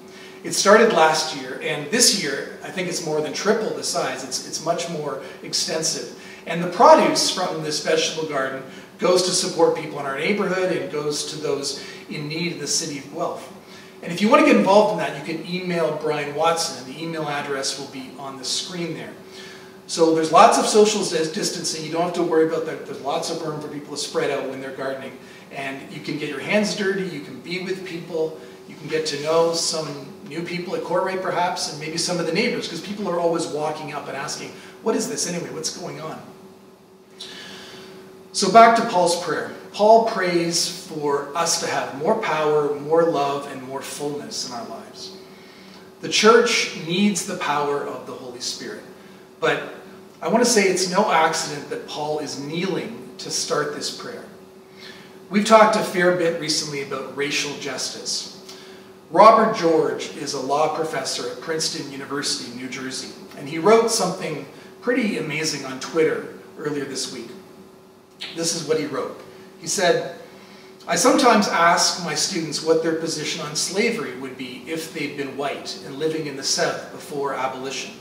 It 0.43 0.53
started 0.53 0.93
last 0.93 1.37
year, 1.37 1.59
and 1.63 1.89
this 1.91 2.21
year, 2.21 2.59
I 2.63 2.69
think 2.69 2.87
it's 2.87 3.05
more 3.05 3.21
than 3.21 3.33
triple 3.33 3.69
the 3.69 3.83
size. 3.83 4.23
It's, 4.23 4.47
it's 4.47 4.63
much 4.65 4.89
more 4.89 5.21
extensive. 5.43 6.19
And 6.47 6.63
the 6.63 6.67
produce 6.67 7.31
from 7.31 7.63
this 7.63 7.83
vegetable 7.85 8.27
garden 8.27 8.63
goes 8.97 9.23
to 9.23 9.31
support 9.31 9.75
people 9.75 9.99
in 9.99 10.05
our 10.05 10.17
neighborhood 10.17 10.75
and 10.75 10.91
goes 10.91 11.31
to 11.31 11.37
those 11.37 11.83
in 12.09 12.27
need 12.27 12.53
in 12.53 12.59
the 12.59 12.67
city 12.67 12.99
of 12.99 13.13
Guelph. 13.13 13.51
And 14.03 14.11
if 14.11 14.21
you 14.21 14.29
want 14.29 14.45
to 14.45 14.51
get 14.51 14.57
involved 14.57 14.93
in 14.93 14.97
that, 14.99 15.17
you 15.17 15.33
can 15.33 15.45
email 15.49 15.97
Brian 16.01 16.35
Watson, 16.35 16.85
the 16.91 17.01
email 17.01 17.27
address 17.27 17.79
will 17.79 17.87
be 17.87 18.11
on 18.19 18.37
the 18.37 18.45
screen 18.45 18.93
there. 18.93 19.13
So 19.87 20.15
there's 20.15 20.31
lots 20.31 20.57
of 20.57 20.65
social 20.65 21.01
distancing. 21.03 21.85
You 21.85 21.91
don't 21.91 22.03
have 22.03 22.13
to 22.13 22.23
worry 22.23 22.47
about 22.47 22.65
that. 22.65 22.85
There's 22.85 23.01
lots 23.01 23.29
of 23.29 23.41
room 23.41 23.61
for 23.61 23.67
people 23.67 23.95
to 23.95 24.01
spread 24.01 24.31
out 24.31 24.49
when 24.49 24.61
they're 24.61 24.75
gardening. 24.75 25.17
And 25.51 25.91
you 25.91 26.01
can 26.01 26.17
get 26.17 26.29
your 26.29 26.39
hands 26.39 26.75
dirty. 26.75 27.03
You 27.03 27.21
can 27.21 27.39
be 27.41 27.63
with 27.63 27.85
people. 27.85 28.39
You 28.67 28.75
can 28.75 28.87
get 28.87 29.05
to 29.07 29.21
know 29.23 29.53
some 29.53 30.11
new 30.27 30.41
people 30.41 30.75
at 30.75 30.81
Courtright 30.81 31.21
perhaps, 31.21 31.71
and 31.71 31.79
maybe 31.79 31.97
some 31.97 32.19
of 32.19 32.25
the 32.25 32.33
neighbors, 32.33 32.67
because 32.67 32.81
people 32.81 33.07
are 33.07 33.19
always 33.19 33.45
walking 33.45 33.93
up 33.93 34.07
and 34.07 34.17
asking, 34.17 34.49
what 34.81 34.95
is 34.95 35.07
this 35.07 35.27
anyway? 35.27 35.51
What's 35.53 35.75
going 35.77 36.01
on? 36.01 36.19
So 38.35 38.51
back 38.51 38.75
to 38.75 38.85
Paul's 38.89 39.23
prayer. 39.23 39.49
Paul 39.71 40.07
prays 40.07 40.67
for 40.87 41.33
us 41.37 41.61
to 41.61 41.67
have 41.67 41.97
more 41.97 42.21
power, 42.21 42.77
more 42.81 43.05
love, 43.05 43.49
and 43.49 43.63
more 43.63 43.81
fullness 43.81 44.49
in 44.49 44.53
our 44.53 44.67
lives. 44.67 45.15
The 46.01 46.09
church 46.09 46.75
needs 46.85 47.25
the 47.25 47.37
power 47.37 47.85
of 47.85 48.05
the 48.07 48.11
Holy 48.11 48.41
Spirit. 48.41 48.83
But 49.39 49.63
I 50.21 50.27
want 50.27 50.43
to 50.43 50.49
say 50.49 50.63
it's 50.63 50.91
no 50.91 51.09
accident 51.09 51.69
that 51.69 51.87
Paul 51.87 52.19
is 52.19 52.37
kneeling 52.37 53.09
to 53.19 53.31
start 53.31 53.73
this 53.73 53.89
prayer. 53.89 54.25
We've 55.29 55.45
talked 55.45 55.77
a 55.77 55.79
fair 55.79 56.17
bit 56.17 56.41
recently 56.41 56.83
about 56.83 57.15
racial 57.15 57.55
justice. 57.59 58.53
Robert 59.11 59.55
George 59.55 60.13
is 60.17 60.33
a 60.33 60.41
law 60.41 60.75
professor 60.75 61.29
at 61.29 61.39
Princeton 61.39 61.89
University, 61.89 62.53
New 62.57 62.67
Jersey, 62.67 63.13
and 63.37 63.47
he 63.47 63.59
wrote 63.59 63.91
something 63.91 64.45
pretty 64.81 65.19
amazing 65.19 65.63
on 65.63 65.79
Twitter 65.79 66.33
earlier 66.57 66.83
this 66.83 67.13
week. 67.13 67.29
This 68.35 68.55
is 68.55 68.67
what 68.67 68.79
he 68.79 68.85
wrote. 68.85 69.19
He 69.59 69.67
said, 69.67 70.15
I 70.87 70.95
sometimes 70.95 71.47
ask 71.47 72.03
my 72.03 72.13
students 72.13 72.63
what 72.63 72.83
their 72.83 72.95
position 72.95 73.41
on 73.41 73.55
slavery 73.55 74.15
would 74.17 74.37
be 74.37 74.63
if 74.67 74.93
they'd 74.93 75.17
been 75.17 75.35
white 75.35 75.79
and 75.85 75.95
living 75.95 76.27
in 76.27 76.37
the 76.37 76.43
South 76.43 76.91
before 76.91 77.33
abolition. 77.33 77.95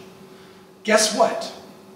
Guess 0.83 1.17
what? 1.17 1.51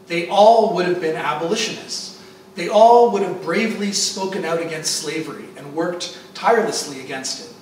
They 0.07 0.29
all 0.29 0.75
would 0.75 0.87
have 0.87 1.01
been 1.01 1.17
abolitionists. 1.17 2.23
They 2.55 2.69
all 2.69 3.13
would 3.13 3.23
have 3.23 3.43
bravely 3.43 3.93
spoken 3.93 4.45
out 4.47 4.61
against 4.61 4.97
slavery 4.97 5.45
and 5.57 5.75
worked 5.75 6.19
tirelessly 6.33 7.01
against 7.03 7.45
it. 7.45 7.55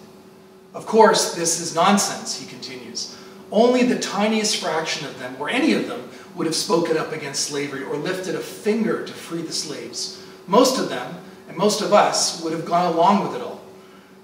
Of 0.73 0.87
course, 0.87 1.35
this 1.35 1.61
is 1.61 1.75
nonsense, 1.75 2.39
he 2.39 2.47
continues. 2.47 3.17
Only 3.51 3.83
the 3.83 3.99
tiniest 3.99 4.63
fraction 4.63 5.07
of 5.07 5.19
them, 5.19 5.37
or 5.41 5.49
any 5.51 5.73
of 5.73 5.89
them, 5.89 6.09
would 6.37 6.47
have 6.47 6.55
spoken 6.55 6.97
up 6.97 7.13
against 7.13 7.45
slavery 7.45 7.83
or 7.83 7.97
lifted 7.97 8.35
a 8.37 8.41
finger 8.41 9.05
to 9.05 9.13
free 9.13 9.43
the 9.43 9.53
slaves. 9.53 10.23
Most 10.47 10.79
of 10.79 10.89
them, 10.89 11.15
and 11.49 11.57
most 11.57 11.83
of 11.83 11.93
us, 11.93 12.43
would 12.43 12.53
have 12.53 12.65
gone 12.65 12.93
along 12.95 13.25
with 13.25 13.35
it 13.35 13.43
all. 13.43 13.61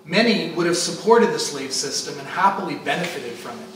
Many 0.04 0.52
would 0.52 0.66
have 0.66 0.76
supported 0.76 1.30
the 1.30 1.38
slave 1.38 1.72
system 1.72 2.18
and 2.18 2.26
happily 2.26 2.76
benefited 2.76 3.32
from 3.32 3.58
it. 3.58 3.68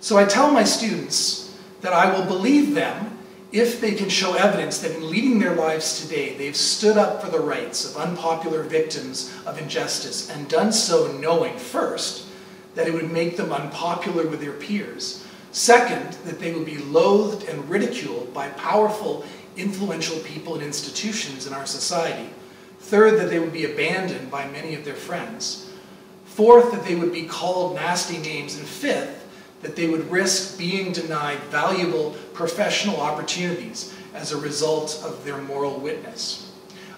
So 0.00 0.18
I 0.18 0.24
tell 0.24 0.50
my 0.50 0.64
students 0.64 1.56
that 1.80 1.92
I 1.92 2.16
will 2.16 2.24
believe 2.24 2.74
them 2.74 3.18
if 3.52 3.80
they 3.82 3.92
can 3.92 4.08
show 4.08 4.34
evidence 4.34 4.78
that 4.78 4.96
in 4.96 5.10
leading 5.10 5.38
their 5.38 5.54
lives 5.54 6.00
today, 6.02 6.34
they've 6.36 6.56
stood 6.56 6.96
up 6.96 7.22
for 7.22 7.30
the 7.30 7.38
rights 7.38 7.84
of 7.84 8.00
unpopular 8.00 8.62
victims 8.62 9.32
of 9.44 9.58
injustice 9.60 10.30
and 10.30 10.48
done 10.48 10.72
so 10.72 11.12
knowing 11.18 11.58
first 11.58 12.26
that 12.74 12.88
it 12.88 12.94
would 12.94 13.12
make 13.12 13.36
them 13.36 13.52
unpopular 13.52 14.26
with 14.26 14.40
their 14.40 14.54
peers. 14.54 15.26
Second, 15.50 16.14
that 16.24 16.40
they 16.40 16.54
would 16.54 16.64
be 16.64 16.78
loathed 16.78 17.46
and 17.46 17.68
ridiculed 17.68 18.32
by 18.32 18.48
powerful 18.50 19.22
influential 19.56 20.18
people 20.20 20.54
and 20.54 20.62
institutions 20.62 21.46
in 21.46 21.52
our 21.52 21.66
society. 21.66 22.28
Third, 22.80 23.20
that 23.20 23.30
they 23.30 23.38
would 23.38 23.52
be 23.52 23.64
abandoned 23.64 24.30
by 24.30 24.48
many 24.48 24.74
of 24.74 24.84
their 24.84 24.94
friends. 24.94 25.70
Fourth, 26.24 26.72
that 26.72 26.84
they 26.84 26.94
would 26.94 27.12
be 27.12 27.26
called 27.26 27.74
nasty 27.74 28.18
names. 28.18 28.56
And 28.56 28.66
fifth, 28.66 29.28
that 29.62 29.76
they 29.76 29.88
would 29.88 30.10
risk 30.10 30.58
being 30.58 30.92
denied 30.92 31.38
valuable 31.50 32.16
professional 32.34 33.00
opportunities 33.00 33.94
as 34.14 34.32
a 34.32 34.36
result 34.36 35.02
of 35.04 35.24
their 35.24 35.38
moral 35.38 35.78
witness. 35.78 36.50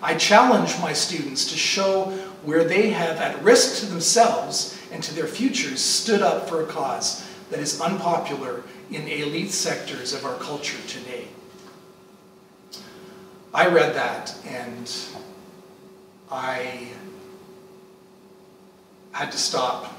I 0.02 0.16
challenge 0.16 0.78
my 0.80 0.92
students 0.92 1.50
to 1.50 1.56
show 1.56 2.10
where 2.44 2.64
they 2.64 2.90
have, 2.90 3.16
at 3.18 3.42
risk 3.42 3.80
to 3.80 3.86
themselves 3.86 4.78
and 4.92 5.02
to 5.02 5.14
their 5.14 5.26
futures, 5.26 5.80
stood 5.80 6.20
up 6.20 6.48
for 6.48 6.62
a 6.62 6.66
cause 6.66 7.26
that 7.50 7.60
is 7.60 7.80
unpopular 7.80 8.62
in 8.90 9.08
elite 9.08 9.50
sectors 9.50 10.12
of 10.12 10.24
our 10.24 10.36
culture 10.38 10.80
today. 10.88 11.13
I 13.54 13.68
read 13.68 13.94
that 13.94 14.34
and 14.48 14.92
I 16.28 16.88
had 19.12 19.30
to 19.30 19.38
stop 19.38 19.96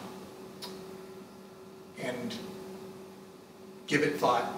and 2.03 2.35
give 3.87 4.03
it 4.03 4.17
thought 4.17 4.51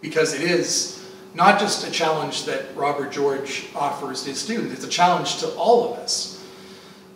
because 0.00 0.32
it 0.32 0.42
is 0.42 1.04
not 1.34 1.58
just 1.58 1.84
a 1.88 1.90
challenge 1.90 2.44
that 2.44 2.76
Robert 2.76 3.10
George 3.10 3.66
offers 3.74 4.22
to 4.22 4.30
his 4.30 4.40
students, 4.40 4.72
it's 4.72 4.84
a 4.84 4.88
challenge 4.88 5.38
to 5.38 5.48
all 5.56 5.92
of 5.92 5.98
us. 5.98 6.46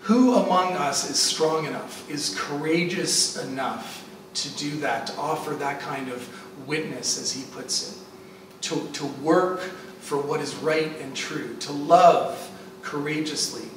Who 0.00 0.34
among 0.34 0.72
us 0.72 1.08
is 1.08 1.16
strong 1.16 1.66
enough, 1.66 2.10
is 2.10 2.34
courageous 2.36 3.36
enough 3.36 4.04
to 4.34 4.48
do 4.56 4.80
that, 4.80 5.06
to 5.08 5.16
offer 5.16 5.54
that 5.54 5.78
kind 5.78 6.10
of 6.10 6.28
witness, 6.66 7.20
as 7.20 7.30
he 7.30 7.44
puts 7.52 7.92
it, 7.92 8.62
to, 8.62 8.88
to 8.94 9.06
work 9.22 9.60
for 10.00 10.18
what 10.18 10.40
is 10.40 10.54
right 10.56 10.96
and 11.00 11.14
true, 11.14 11.56
to 11.60 11.72
love 11.72 12.50
courageously. 12.82 13.68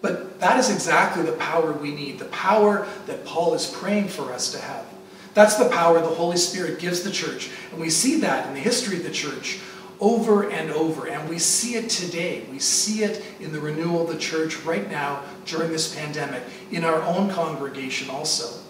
But 0.00 0.38
that 0.40 0.58
is 0.58 0.70
exactly 0.70 1.22
the 1.22 1.32
power 1.32 1.72
we 1.72 1.92
need, 1.92 2.18
the 2.18 2.26
power 2.26 2.86
that 3.06 3.24
Paul 3.24 3.54
is 3.54 3.70
praying 3.70 4.08
for 4.08 4.32
us 4.32 4.52
to 4.52 4.60
have. 4.60 4.86
That's 5.34 5.56
the 5.56 5.68
power 5.68 6.00
the 6.00 6.06
Holy 6.06 6.36
Spirit 6.36 6.78
gives 6.78 7.02
the 7.02 7.10
church. 7.10 7.50
And 7.70 7.80
we 7.80 7.90
see 7.90 8.20
that 8.20 8.46
in 8.46 8.54
the 8.54 8.60
history 8.60 8.96
of 8.98 9.02
the 9.02 9.10
church 9.10 9.60
over 10.00 10.50
and 10.50 10.70
over. 10.70 11.08
And 11.08 11.28
we 11.28 11.38
see 11.38 11.74
it 11.74 11.90
today. 11.90 12.44
We 12.50 12.58
see 12.58 13.02
it 13.02 13.24
in 13.40 13.52
the 13.52 13.60
renewal 13.60 14.02
of 14.02 14.08
the 14.08 14.18
church 14.18 14.58
right 14.62 14.90
now 14.90 15.22
during 15.44 15.72
this 15.72 15.94
pandemic, 15.94 16.42
in 16.70 16.84
our 16.84 17.02
own 17.02 17.30
congregation 17.30 18.08
also. 18.10 18.62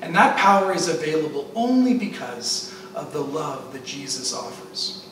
And 0.00 0.14
that 0.14 0.36
power 0.36 0.72
is 0.72 0.88
available 0.88 1.50
only 1.54 1.94
because 1.94 2.74
of 2.94 3.12
the 3.12 3.22
love 3.22 3.72
that 3.72 3.84
Jesus 3.84 4.34
offers. 4.34 5.07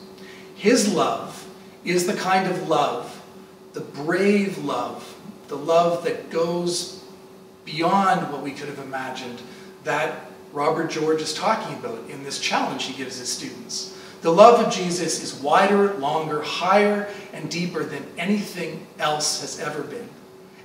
His 0.57 0.91
love 0.91 1.47
is 1.85 2.07
the 2.07 2.15
kind 2.15 2.49
of 2.49 2.67
love, 2.67 3.21
the 3.73 3.81
brave 3.81 4.57
love, 4.57 5.15
the 5.49 5.55
love 5.55 6.03
that 6.05 6.31
goes 6.31 7.03
beyond 7.63 8.31
what 8.31 8.41
we 8.41 8.51
could 8.51 8.67
have 8.67 8.79
imagined 8.79 9.39
that 9.83 10.31
Robert 10.51 10.89
George 10.89 11.21
is 11.21 11.35
talking 11.35 11.77
about 11.77 12.09
in 12.09 12.23
this 12.23 12.39
challenge 12.39 12.85
he 12.85 12.93
gives 12.95 13.19
his 13.19 13.29
students. 13.29 13.95
The 14.21 14.31
love 14.31 14.65
of 14.65 14.73
Jesus 14.73 15.21
is 15.21 15.35
wider, 15.35 15.93
longer, 15.93 16.41
higher, 16.41 17.07
and 17.33 17.51
deeper 17.51 17.83
than 17.83 18.03
anything 18.17 18.87
else 18.97 19.41
has 19.41 19.59
ever 19.59 19.83
been. 19.83 20.09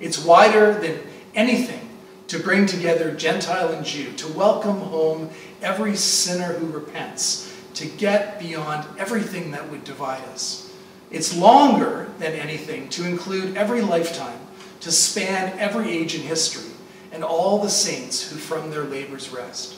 It's 0.00 0.24
wider 0.24 0.72
than 0.81 1.00
anything 1.35 1.87
to 2.28 2.38
bring 2.38 2.64
together 2.64 3.14
Gentile 3.14 3.72
and 3.72 3.85
Jew, 3.85 4.11
to 4.14 4.33
welcome 4.33 4.81
home 4.81 5.28
every 5.61 5.96
sinner 5.96 6.55
who 6.55 6.66
repents, 6.66 7.52
to 7.75 7.87
get 7.87 8.39
beyond 8.39 8.87
everything 8.99 9.51
that 9.53 9.71
would 9.71 9.85
divide 9.85 10.25
us. 10.27 10.73
It's 11.11 11.37
longer 11.37 12.11
than 12.19 12.33
anything 12.33 12.89
to 12.91 13.07
include 13.07 13.57
every 13.57 13.83
lifetime, 13.83 14.39
to 14.81 14.91
span 14.91 15.59
every 15.59 15.91
age 15.91 16.15
in 16.15 16.23
history, 16.23 16.71
and 17.13 17.23
all 17.23 17.61
the 17.61 17.69
saints 17.69 18.31
who 18.31 18.37
from 18.37 18.71
their 18.71 18.85
labors 18.85 19.31
rest. 19.31 19.77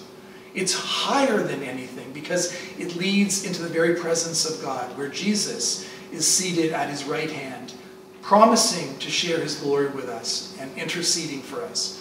It's 0.55 0.73
higher 0.73 1.43
than 1.43 1.65
anything 1.65 2.13
because 2.13 2.57
it 2.79 2.95
leads 2.95 3.45
into 3.45 3.63
the 3.63 3.69
very 3.69 3.97
presence 3.97 4.49
of 4.49 4.63
God, 4.63 4.97
where 4.97 5.09
Jesus 5.09 5.89
is 6.13 6.27
seated 6.27 6.73
at 6.73 6.89
his 6.89 7.05
right 7.05 7.31
hand, 7.31 7.75
promising 8.23 8.97
to 8.99 9.11
share 9.11 9.41
his 9.41 9.57
glory 9.57 9.89
with 9.89 10.09
us 10.09 10.57
and 10.61 10.71
interceding 10.79 11.43
for 11.43 11.63
us. 11.63 12.01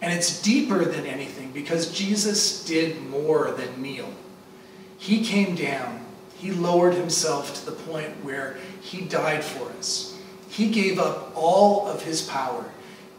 And 0.00 0.12
it's 0.12 0.40
deeper 0.42 0.84
than 0.84 1.06
anything 1.06 1.50
because 1.50 1.90
Jesus 1.90 2.64
did 2.64 3.02
more 3.10 3.50
than 3.50 3.82
kneel. 3.82 4.12
He 4.98 5.24
came 5.24 5.54
down. 5.54 6.04
He 6.36 6.50
lowered 6.52 6.94
himself 6.94 7.54
to 7.54 7.66
the 7.66 7.76
point 7.76 8.24
where 8.24 8.58
he 8.80 9.02
died 9.02 9.42
for 9.42 9.70
us. 9.78 10.16
He 10.48 10.70
gave 10.70 10.98
up 10.98 11.32
all 11.34 11.86
of 11.86 12.02
his 12.02 12.22
power. 12.22 12.64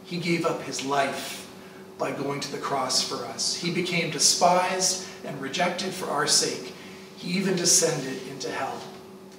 He 0.04 0.18
gave 0.18 0.46
up 0.46 0.62
his 0.62 0.84
life 0.84 1.50
by 1.98 2.12
going 2.12 2.40
to 2.40 2.52
the 2.52 2.58
cross 2.58 3.06
for 3.06 3.26
us. 3.26 3.54
He 3.56 3.70
became 3.70 4.10
despised 4.10 5.06
and 5.24 5.40
rejected 5.40 5.92
for 5.92 6.06
our 6.06 6.26
sake. 6.26 6.72
He 7.16 7.36
even 7.36 7.56
descended 7.56 8.26
into 8.28 8.50
hell. 8.50 8.80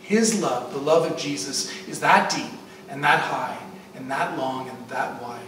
His 0.02 0.42
love, 0.42 0.72
the 0.72 0.80
love 0.80 1.10
of 1.10 1.18
Jesus, 1.18 1.72
is 1.88 2.00
that 2.02 2.30
deep 2.30 2.60
and 2.88 3.04
that 3.04 3.20
high 3.20 3.58
and 3.96 4.10
that 4.12 4.38
long 4.38 4.70
and 4.70 4.88
that 4.90 5.22
wide. 5.22 5.42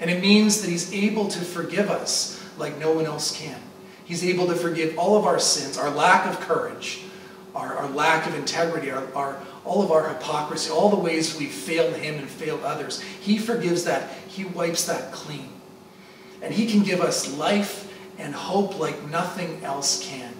And 0.00 0.10
it 0.10 0.20
means 0.20 0.60
that 0.60 0.70
he's 0.70 0.92
able 0.92 1.28
to 1.28 1.40
forgive 1.40 1.90
us 1.90 2.42
like 2.58 2.78
no 2.78 2.92
one 2.92 3.06
else 3.06 3.36
can. 3.36 3.60
He's 4.08 4.24
able 4.24 4.46
to 4.46 4.54
forgive 4.54 4.98
all 4.98 5.18
of 5.18 5.26
our 5.26 5.38
sins, 5.38 5.76
our 5.76 5.90
lack 5.90 6.24
of 6.26 6.40
courage, 6.40 7.02
our, 7.54 7.76
our 7.76 7.90
lack 7.90 8.26
of 8.26 8.34
integrity, 8.34 8.90
our, 8.90 9.06
our, 9.14 9.38
all 9.66 9.82
of 9.82 9.92
our 9.92 10.08
hypocrisy, 10.08 10.70
all 10.70 10.88
the 10.88 10.96
ways 10.96 11.36
we've 11.36 11.52
failed 11.52 11.94
him 11.94 12.14
and 12.14 12.26
failed 12.26 12.62
others. 12.62 13.02
He 13.02 13.36
forgives 13.36 13.84
that. 13.84 14.10
He 14.26 14.46
wipes 14.46 14.86
that 14.86 15.12
clean. 15.12 15.50
And 16.40 16.54
he 16.54 16.66
can 16.66 16.84
give 16.84 17.02
us 17.02 17.36
life 17.36 17.92
and 18.16 18.34
hope 18.34 18.78
like 18.78 19.10
nothing 19.10 19.62
else 19.62 20.02
can. 20.02 20.32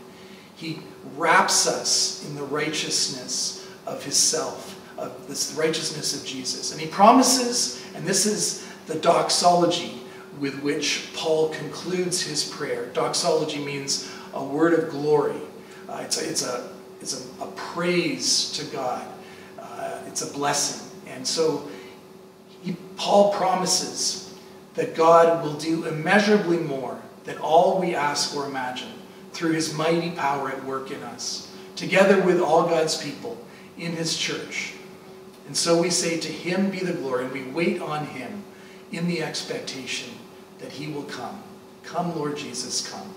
He 0.56 0.80
wraps 1.18 1.68
us 1.68 2.26
in 2.26 2.36
the 2.36 2.44
righteousness 2.44 3.68
of 3.84 4.02
his 4.02 4.16
self, 4.16 4.80
of 4.96 5.28
this 5.28 5.52
righteousness 5.52 6.18
of 6.18 6.26
Jesus. 6.26 6.72
And 6.72 6.80
he 6.80 6.86
promises, 6.86 7.84
and 7.94 8.06
this 8.06 8.24
is 8.24 8.66
the 8.86 8.94
doxology 8.94 9.97
with 10.40 10.60
which 10.62 11.10
Paul 11.14 11.48
concludes 11.50 12.22
his 12.22 12.44
prayer. 12.44 12.86
Doxology 12.86 13.64
means 13.64 14.10
a 14.34 14.42
word 14.42 14.74
of 14.74 14.90
glory. 14.90 15.40
Uh, 15.88 16.02
it's, 16.04 16.20
a, 16.20 16.28
it's, 16.28 16.44
a, 16.44 16.70
it's 17.00 17.26
a, 17.40 17.44
a, 17.44 17.46
praise 17.52 18.52
to 18.52 18.64
God. 18.66 19.06
Uh, 19.58 20.00
it's 20.06 20.22
a 20.22 20.32
blessing. 20.32 20.86
And 21.06 21.26
so 21.26 21.68
he, 22.62 22.76
Paul 22.96 23.32
promises 23.32 24.34
that 24.74 24.94
God 24.94 25.42
will 25.42 25.54
do 25.54 25.86
immeasurably 25.86 26.58
more 26.58 27.00
than 27.24 27.38
all 27.38 27.80
we 27.80 27.94
ask 27.94 28.36
or 28.36 28.46
imagine 28.46 28.92
through 29.32 29.52
his 29.52 29.74
mighty 29.74 30.10
power 30.10 30.50
at 30.50 30.64
work 30.64 30.90
in 30.90 31.02
us, 31.02 31.52
together 31.76 32.22
with 32.22 32.40
all 32.40 32.64
God's 32.64 33.02
people 33.02 33.38
in 33.76 33.92
his 33.92 34.16
church. 34.16 34.74
And 35.46 35.56
so 35.56 35.80
we 35.80 35.90
say, 35.90 36.18
To 36.18 36.28
him 36.28 36.70
be 36.70 36.80
the 36.80 36.92
glory, 36.92 37.24
and 37.24 37.32
we 37.32 37.44
wait 37.44 37.80
on 37.80 38.06
him 38.06 38.44
in 38.92 39.06
the 39.06 39.22
expectation 39.22 40.17
that 40.58 40.72
he 40.72 40.92
will 40.92 41.04
come. 41.04 41.42
Come, 41.82 42.16
Lord 42.16 42.36
Jesus, 42.36 42.88
come. 42.90 43.14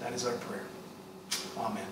That 0.00 0.12
is 0.12 0.26
our 0.26 0.34
prayer. 0.34 0.64
Amen. 1.58 1.86